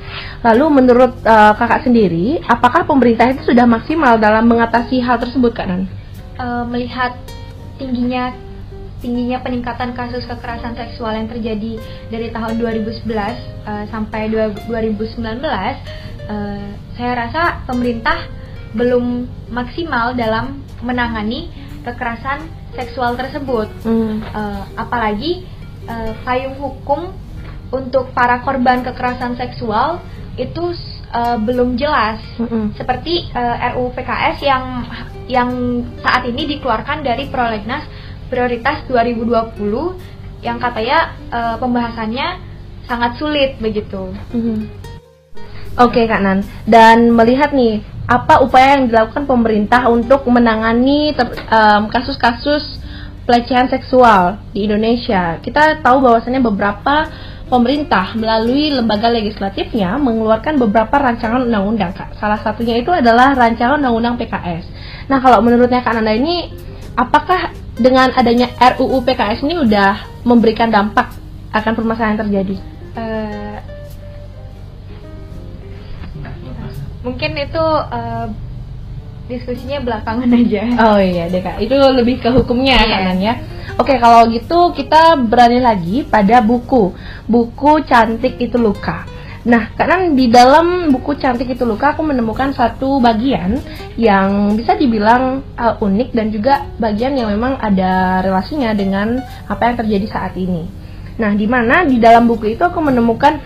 Lalu 0.46 0.66
menurut 0.70 1.18
uh, 1.26 1.58
kakak 1.58 1.90
sendiri, 1.90 2.38
apakah 2.46 2.86
pemerintah 2.86 3.34
itu 3.34 3.50
sudah 3.50 3.66
maksimal 3.66 4.22
dalam 4.22 4.46
mengatasi 4.46 5.02
hal 5.02 5.18
tersebut 5.18 5.58
kanan? 5.58 5.90
Uh, 6.38 6.70
melihat 6.70 7.18
tingginya 7.82 8.30
tingginya 9.02 9.42
peningkatan 9.42 9.94
kasus 9.98 10.26
kekerasan 10.26 10.74
seksual 10.74 11.14
yang 11.14 11.30
terjadi 11.30 11.82
dari 12.14 12.30
tahun 12.30 12.62
2011 12.62 13.10
uh, 13.66 13.86
sampai 13.90 14.30
2019, 14.30 15.18
uh, 15.42 15.74
saya 16.94 17.12
rasa 17.26 17.62
pemerintah 17.66 18.26
belum 18.78 19.26
maksimal 19.50 20.14
dalam 20.14 20.62
menangani 20.86 21.50
kekerasan 21.82 22.67
seksual 22.78 23.18
tersebut. 23.18 23.68
Hmm. 23.82 24.22
Uh, 24.22 24.64
apalagi 24.78 25.50
uh, 25.90 26.14
payung 26.22 26.56
hukum 26.62 27.10
untuk 27.74 28.14
para 28.14 28.40
korban 28.46 28.86
kekerasan 28.86 29.36
seksual 29.36 30.00
itu 30.38 30.72
uh, 31.12 31.42
belum 31.42 31.76
jelas. 31.76 32.22
Hmm. 32.38 32.72
Seperti 32.78 33.34
uh, 33.34 33.74
RUU 33.74 33.92
PKS 33.98 34.38
yang 34.46 34.66
yang 35.28 35.50
saat 36.00 36.24
ini 36.30 36.48
dikeluarkan 36.56 37.04
dari 37.04 37.28
Prolegnas 37.28 37.84
Prioritas 38.30 38.86
2020 38.88 39.60
yang 40.46 40.62
katanya 40.62 41.18
uh, 41.34 41.56
pembahasannya 41.58 42.46
sangat 42.86 43.20
sulit 43.20 43.60
begitu. 43.60 44.14
Hmm. 44.32 44.70
Oke 45.78 46.02
okay, 46.02 46.06
Kak 46.10 46.22
Nan. 46.24 46.42
Dan 46.64 47.12
melihat 47.14 47.52
nih 47.52 47.84
apa 48.08 48.40
upaya 48.40 48.80
yang 48.80 48.88
dilakukan 48.88 49.28
pemerintah 49.28 49.92
untuk 49.92 50.24
menangani 50.32 51.12
kasus-kasus 51.92 52.80
pelecehan 53.28 53.68
seksual 53.68 54.40
di 54.56 54.64
Indonesia. 54.64 55.44
Kita 55.44 55.84
tahu 55.84 56.00
bahwasannya 56.00 56.40
beberapa 56.40 57.12
pemerintah 57.52 58.16
melalui 58.16 58.72
lembaga 58.72 59.12
legislatifnya 59.12 60.00
mengeluarkan 60.00 60.56
beberapa 60.56 60.96
rancangan 60.96 61.44
undang-undang. 61.44 61.92
Salah 62.16 62.40
satunya 62.40 62.80
itu 62.80 62.92
adalah 62.92 63.36
rancangan 63.36 63.84
undang-undang 63.84 64.16
PKS. 64.16 64.64
Nah, 65.12 65.20
kalau 65.20 65.44
menurutnya 65.44 65.84
Kak 65.84 66.00
Nanda 66.00 66.16
ini 66.16 66.52
apakah 66.96 67.52
dengan 67.76 68.16
adanya 68.16 68.52
RUU 68.56 69.04
PKS 69.04 69.44
ini 69.44 69.60
udah 69.60 70.24
memberikan 70.24 70.72
dampak 70.72 71.12
akan 71.52 71.72
permasalahan 71.76 72.16
yang 72.16 72.24
terjadi? 72.24 72.56
Uh, 72.96 73.58
mungkin 77.08 77.32
itu 77.40 77.64
uh, 77.88 78.28
diskusinya 79.32 79.80
belakangan 79.80 80.28
aja. 80.28 80.64
Oh 80.92 81.00
iya 81.00 81.32
deh 81.32 81.40
kak, 81.40 81.64
itu 81.64 81.76
lebih 81.76 82.20
ke 82.20 82.28
hukumnya 82.36 82.76
iya. 82.84 82.98
kan 83.08 83.18
ya. 83.24 83.34
Oke 83.80 83.96
kalau 83.96 84.28
gitu 84.28 84.76
kita 84.76 85.16
berani 85.16 85.64
lagi 85.64 86.04
pada 86.04 86.44
buku, 86.44 86.92
buku 87.32 87.88
cantik 87.88 88.36
itu 88.44 88.60
luka. 88.60 89.08
Nah, 89.48 89.72
karena 89.80 90.12
di 90.12 90.28
dalam 90.28 90.92
buku 90.92 91.16
Cantik 91.16 91.48
itu 91.48 91.64
Luka 91.64 91.96
aku 91.96 92.04
menemukan 92.04 92.52
satu 92.52 93.00
bagian 93.00 93.56
yang 93.96 94.52
bisa 94.60 94.76
dibilang 94.76 95.40
uh, 95.56 95.80
unik 95.80 96.12
dan 96.12 96.28
juga 96.36 96.68
bagian 96.76 97.16
yang 97.16 97.32
memang 97.32 97.56
ada 97.56 98.20
relasinya 98.28 98.76
dengan 98.76 99.24
apa 99.48 99.72
yang 99.72 99.76
terjadi 99.80 100.08
saat 100.12 100.36
ini. 100.36 100.68
Nah, 101.16 101.32
di 101.32 101.48
mana 101.48 101.88
di 101.88 101.96
dalam 101.96 102.28
buku 102.28 102.60
itu 102.60 102.62
aku 102.68 102.84
menemukan 102.84 103.40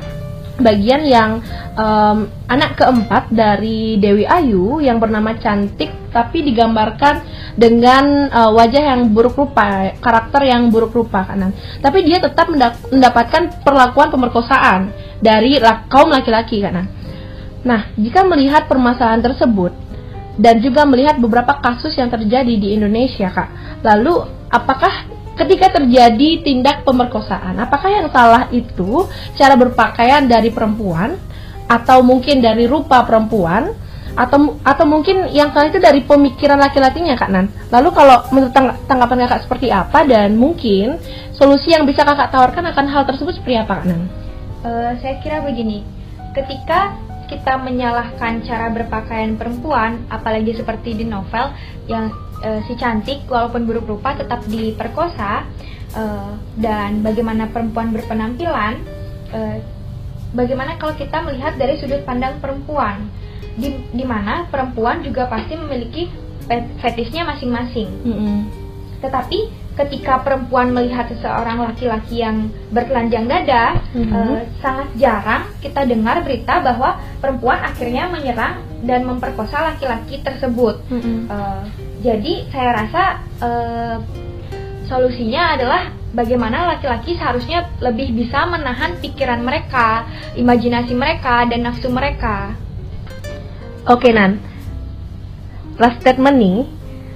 bagian 0.59 1.07
yang 1.07 1.39
um, 1.79 2.27
anak 2.49 2.75
keempat 2.75 3.31
dari 3.31 3.95
Dewi 4.01 4.27
Ayu 4.27 4.83
yang 4.83 4.99
bernama 4.99 5.37
Cantik 5.39 6.11
tapi 6.11 6.43
digambarkan 6.43 7.23
dengan 7.55 8.27
uh, 8.27 8.51
wajah 8.51 8.95
yang 8.95 9.15
buruk 9.15 9.35
rupa, 9.39 9.95
karakter 9.99 10.47
yang 10.47 10.67
buruk 10.67 10.91
rupa 10.91 11.23
kanan. 11.23 11.55
Tapi 11.79 12.03
dia 12.03 12.19
tetap 12.19 12.51
mendapatkan 12.51 13.63
perlakuan 13.63 14.11
pemerkosaan 14.11 14.91
dari 15.23 15.55
kaum 15.87 16.11
laki-laki 16.11 16.59
kanan. 16.59 16.87
Nah, 17.61 17.93
jika 17.95 18.25
melihat 18.25 18.65
permasalahan 18.65 19.21
tersebut 19.21 19.71
dan 20.41 20.57
juga 20.59 20.83
melihat 20.83 21.21
beberapa 21.21 21.59
kasus 21.61 21.93
yang 21.95 22.09
terjadi 22.09 22.55
di 22.57 22.73
Indonesia, 22.73 23.29
Kak. 23.29 23.49
Lalu 23.85 24.25
apakah 24.49 25.20
ketika 25.39 25.79
terjadi 25.79 26.43
tindak 26.43 26.83
pemerkosaan. 26.83 27.57
Apakah 27.59 27.89
yang 27.89 28.07
salah 28.11 28.47
itu 28.51 29.07
cara 29.39 29.55
berpakaian 29.55 30.27
dari 30.27 30.51
perempuan 30.51 31.15
atau 31.71 32.03
mungkin 32.03 32.43
dari 32.43 32.67
rupa 32.67 33.07
perempuan 33.07 33.71
atau 34.11 34.59
atau 34.59 34.83
mungkin 34.83 35.31
yang 35.31 35.55
salah 35.55 35.71
itu 35.71 35.79
dari 35.79 36.03
pemikiran 36.03 36.59
laki-lakinya 36.59 37.15
Kak 37.15 37.31
Nan. 37.31 37.47
Lalu 37.71 37.89
kalau 37.95 38.27
menurut 38.35 38.51
tang 38.51 38.75
tanggapan 38.83 39.23
Kakak 39.23 39.47
seperti 39.47 39.71
apa 39.71 40.03
dan 40.03 40.35
mungkin 40.35 40.99
solusi 41.31 41.71
yang 41.71 41.87
bisa 41.87 42.03
Kakak 42.03 42.27
tawarkan 42.27 42.67
akan 42.75 42.85
hal 42.91 43.07
tersebut 43.07 43.39
seperti 43.39 43.55
apa 43.55 43.79
Kak 43.79 43.87
Nan? 43.87 44.01
Uh, 44.61 44.91
saya 44.99 45.17
kira 45.23 45.41
begini, 45.41 45.81
ketika 46.35 46.93
kita 47.31 47.55
menyalahkan 47.63 48.43
cara 48.43 48.67
berpakaian 48.75 49.39
perempuan, 49.39 50.03
apalagi 50.11 50.51
seperti 50.51 50.99
di 50.99 51.07
novel 51.07 51.55
yang 51.87 52.11
uh, 52.43 52.59
si 52.67 52.75
cantik 52.75 53.23
walaupun 53.31 53.63
buruk 53.63 53.87
rupa 53.87 54.19
tetap 54.19 54.43
diperkosa 54.51 55.47
uh, 55.95 56.35
dan 56.59 56.99
bagaimana 56.99 57.47
perempuan 57.47 57.95
berpenampilan, 57.95 58.83
uh, 59.31 59.57
bagaimana 60.35 60.75
kalau 60.75 60.91
kita 60.99 61.23
melihat 61.23 61.55
dari 61.55 61.79
sudut 61.79 62.03
pandang 62.03 62.43
perempuan, 62.43 63.07
di, 63.55 63.79
di 63.95 64.03
mana 64.03 64.51
perempuan 64.51 64.99
juga 64.99 65.31
pasti 65.31 65.55
memiliki 65.55 66.11
fetisnya 66.83 67.23
masing-masing. 67.23 67.89
Mm 68.03 68.11
-hmm. 68.11 68.37
Tetapi 68.99 69.60
ketika 69.79 70.19
perempuan 70.19 70.75
melihat 70.75 71.07
seseorang 71.07 71.63
laki-laki 71.63 72.19
yang 72.19 72.51
bertelanjang 72.75 73.23
dada, 73.23 73.79
mm-hmm. 73.95 74.11
uh, 74.11 74.43
sangat 74.59 74.87
jarang 74.99 75.47
kita 75.63 75.87
dengar 75.87 76.19
berita 76.27 76.59
bahwa 76.59 76.99
perempuan 77.23 77.59
akhirnya 77.63 78.11
menyerang 78.11 78.59
dan 78.83 79.07
memperkosa 79.07 79.71
laki-laki 79.71 80.19
tersebut. 80.19 80.83
Mm-hmm. 80.91 81.17
Uh, 81.31 81.63
jadi 82.03 82.33
saya 82.51 82.69
rasa 82.83 83.03
uh, 83.39 83.97
solusinya 84.91 85.55
adalah 85.55 85.81
bagaimana 86.11 86.75
laki-laki 86.75 87.15
seharusnya 87.15 87.71
lebih 87.79 88.11
bisa 88.11 88.43
menahan 88.43 88.99
pikiran 88.99 89.39
mereka, 89.39 90.03
imajinasi 90.35 90.91
mereka, 90.91 91.47
dan 91.47 91.63
nafsu 91.63 91.87
mereka. 91.87 92.59
Oke 93.87 94.11
Nan, 94.11 94.37
last 95.79 96.03
statement 96.03 96.37
nih 96.37 96.59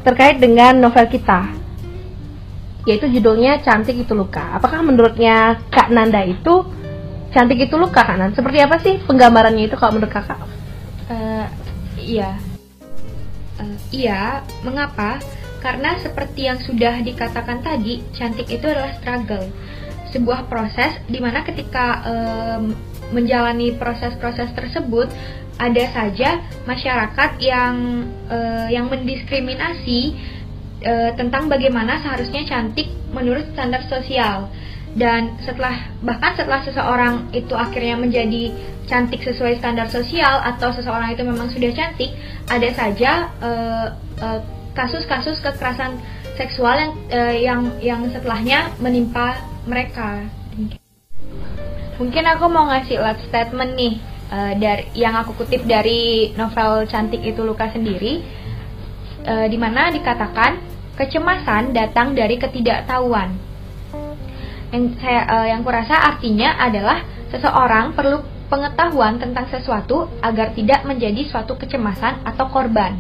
terkait 0.08 0.40
dengan 0.40 0.80
novel 0.80 1.06
kita 1.12 1.65
yaitu 2.86 3.10
judulnya 3.10 3.62
Cantik 3.66 3.98
Itu 3.98 4.14
Luka. 4.14 4.58
Apakah 4.58 4.86
menurutnya 4.86 5.60
Kak 5.74 5.90
Nanda 5.90 6.22
itu 6.26 6.66
cantik 7.36 7.60
itu 7.60 7.76
luka 7.76 8.08
Kak 8.08 8.16
Nanda? 8.16 8.32
Seperti 8.32 8.64
apa 8.64 8.80
sih 8.80 8.96
penggambarannya 9.04 9.68
itu 9.68 9.76
kalau 9.76 10.00
menurut 10.00 10.14
Kakak? 10.14 10.40
Uh, 11.12 11.46
iya. 12.00 12.40
Uh, 13.60 13.76
iya, 13.92 14.40
mengapa? 14.64 15.20
Karena 15.60 16.00
seperti 16.00 16.48
yang 16.48 16.62
sudah 16.64 17.04
dikatakan 17.04 17.60
tadi, 17.60 18.00
cantik 18.16 18.48
itu 18.48 18.64
adalah 18.70 18.96
struggle. 19.02 19.52
Sebuah 20.16 20.48
proses 20.48 20.96
di 21.12 21.20
mana 21.20 21.44
ketika 21.44 22.06
um, 22.08 22.72
menjalani 23.12 23.76
proses-proses 23.76 24.56
tersebut 24.56 25.12
ada 25.60 25.84
saja 25.92 26.40
masyarakat 26.64 27.32
yang 27.44 28.06
uh, 28.32 28.68
yang 28.72 28.88
mendiskriminasi 28.88 30.16
e, 30.86 30.94
tentang 31.18 31.50
bagaimana 31.50 31.98
seharusnya 32.06 32.46
cantik 32.46 32.86
menurut 33.10 33.50
standar 33.58 33.82
sosial. 33.90 34.54
Dan 34.96 35.36
setelah 35.44 35.92
bahkan 36.00 36.38
setelah 36.40 36.64
seseorang 36.64 37.28
itu 37.36 37.52
akhirnya 37.52 38.00
menjadi 38.00 38.54
cantik 38.88 39.26
sesuai 39.28 39.60
standar 39.60 39.92
sosial 39.92 40.40
atau 40.40 40.72
seseorang 40.72 41.12
itu 41.12 41.26
memang 41.26 41.52
sudah 41.52 41.74
cantik 41.76 42.16
ada 42.48 42.70
saja 42.72 43.28
kasus-kasus 44.72 45.44
kekerasan 45.44 46.00
seksual 46.40 46.80
yang 46.80 46.94
yang 47.36 47.62
yang 47.84 48.02
setelahnya 48.08 48.72
menimpa 48.80 49.36
mereka. 49.68 50.24
Mungkin 52.00 52.24
aku 52.28 52.46
mau 52.52 52.68
ngasih 52.68 53.00
last 53.00 53.24
statement 53.28 53.76
nih 53.80 54.00
uh, 54.32 54.54
dari 54.60 54.84
yang 55.00 55.16
aku 55.16 55.32
kutip 55.40 55.64
dari 55.64 56.32
novel 56.36 56.84
cantik 56.92 57.24
itu 57.24 57.40
luka 57.40 57.72
sendiri 57.72 58.20
uh, 59.24 59.48
di 59.48 59.56
mana 59.56 59.88
dikatakan 59.96 60.75
kecemasan 60.96 61.76
datang 61.76 62.16
dari 62.16 62.40
ketidaktahuan. 62.40 63.36
Yang 64.74 65.00
saya 65.00 65.22
uh, 65.30 65.48
yang 65.48 65.62
kurasa 65.64 65.96
artinya 65.96 66.60
adalah 66.60 67.04
seseorang 67.32 67.96
perlu 67.96 68.24
pengetahuan 68.46 69.18
tentang 69.18 69.50
sesuatu 69.50 70.08
agar 70.22 70.54
tidak 70.54 70.86
menjadi 70.86 71.26
suatu 71.28 71.58
kecemasan 71.58 72.22
atau 72.24 72.46
korban. 72.50 72.98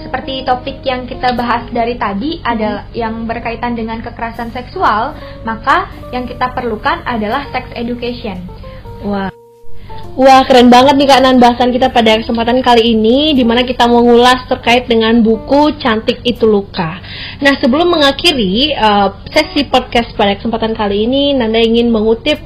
Seperti 0.00 0.46
topik 0.46 0.80
yang 0.86 1.04
kita 1.04 1.36
bahas 1.36 1.68
dari 1.68 2.00
tadi 2.00 2.40
adalah 2.40 2.88
yang 2.96 3.28
berkaitan 3.28 3.76
dengan 3.76 4.00
kekerasan 4.00 4.48
seksual, 4.54 5.12
maka 5.44 5.90
yang 6.14 6.24
kita 6.24 6.54
perlukan 6.56 7.04
adalah 7.04 7.44
sex 7.52 7.68
education. 7.76 8.40
Wah. 9.04 9.37
Wah 10.18 10.42
keren 10.50 10.66
banget 10.66 10.98
nih 10.98 11.06
Kak 11.06 11.20
Nan 11.22 11.38
bahasan 11.38 11.70
kita 11.70 11.94
pada 11.94 12.18
kesempatan 12.18 12.58
kali 12.58 12.90
ini 12.90 13.38
Di 13.38 13.46
mana 13.46 13.62
kita 13.62 13.86
mau 13.86 14.02
ngulas 14.02 14.50
terkait 14.50 14.90
dengan 14.90 15.14
buku 15.22 15.78
Cantik 15.78 16.26
Itu 16.26 16.42
Luka. 16.50 16.98
Nah 17.38 17.54
sebelum 17.62 17.86
mengakhiri 17.86 18.74
uh, 18.74 19.22
sesi 19.30 19.70
podcast 19.70 20.10
pada 20.18 20.34
kesempatan 20.34 20.74
kali 20.74 21.06
ini 21.06 21.38
Nanda 21.38 21.62
ingin 21.62 21.94
mengutip 21.94 22.42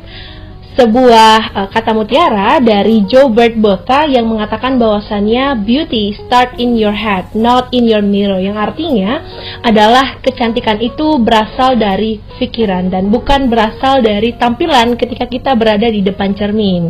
sebuah 0.73 1.53
uh, 1.53 1.69
kata 1.69 1.93
mutiara 1.93 2.57
dari 2.57 3.05
Joe 3.05 3.29
Bert 3.29 3.61
Bota 3.61 4.09
yang 4.09 4.25
mengatakan 4.25 4.81
bahwasannya 4.81 5.61
beauty 5.61 6.17
start 6.17 6.57
in 6.57 6.81
your 6.81 6.97
head, 6.97 7.29
not 7.37 7.69
in 7.77 7.85
your 7.85 8.01
mirror. 8.01 8.41
Yang 8.41 8.57
artinya 8.73 9.21
adalah 9.61 10.21
kecantikan 10.25 10.81
itu 10.81 11.21
berasal 11.21 11.77
dari 11.77 12.17
pikiran 12.41 12.89
dan 12.89 13.13
bukan 13.13 13.53
berasal 13.53 14.01
dari 14.01 14.33
tampilan 14.41 14.97
ketika 14.97 15.29
kita 15.29 15.53
berada 15.53 15.93
di 15.93 16.01
depan 16.01 16.33
cermin. 16.33 16.89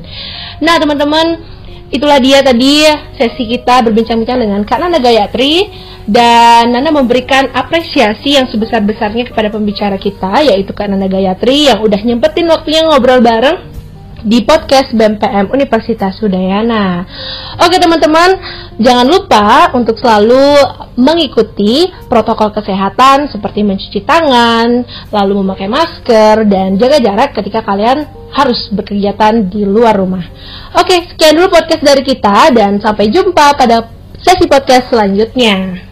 Nah, 0.63 0.79
teman-teman, 0.79 1.43
itulah 1.91 2.23
dia 2.23 2.39
tadi 2.41 2.87
sesi 3.19 3.51
kita 3.51 3.83
berbincang-bincang 3.83 4.39
dengan 4.47 4.63
Kak 4.63 4.79
Nanda 4.79 5.03
Gayatri 5.03 5.67
dan 6.07 6.71
Nanda 6.71 6.95
memberikan 6.95 7.51
apresiasi 7.51 8.39
yang 8.39 8.47
sebesar-besarnya 8.47 9.35
kepada 9.35 9.51
pembicara 9.51 9.99
kita 9.99 10.39
yaitu 10.47 10.71
Kak 10.71 10.87
Nanda 10.87 11.11
Gayatri 11.11 11.67
yang 11.67 11.83
udah 11.83 11.99
nyempetin 11.99 12.47
waktunya 12.47 12.87
ngobrol 12.87 13.19
bareng 13.19 13.72
di 14.23 14.47
podcast 14.47 14.95
BMPM 14.95 15.51
Universitas 15.51 16.15
Udayana. 16.23 17.03
Oke 17.59 17.77
teman-teman, 17.83 18.39
jangan 18.79 19.07
lupa 19.07 19.75
untuk 19.75 19.99
selalu 19.99 20.59
mengikuti 20.95 21.91
protokol 22.07 22.55
kesehatan 22.55 23.31
seperti 23.31 23.67
mencuci 23.67 24.01
tangan, 24.07 24.87
lalu 25.11 25.43
memakai 25.43 25.67
masker, 25.67 26.47
dan 26.47 26.79
jaga 26.79 27.03
jarak 27.03 27.31
ketika 27.35 27.67
kalian 27.67 28.07
harus 28.33 28.71
berkegiatan 28.71 29.51
di 29.51 29.67
luar 29.67 29.99
rumah. 29.99 30.25
Oke, 30.79 31.13
sekian 31.13 31.37
dulu 31.37 31.53
podcast 31.53 31.83
dari 31.83 32.03
kita 32.07 32.55
dan 32.55 32.81
sampai 32.81 33.11
jumpa 33.11 33.59
pada 33.59 33.91
sesi 34.23 34.47
podcast 34.47 34.89
selanjutnya. 34.89 35.92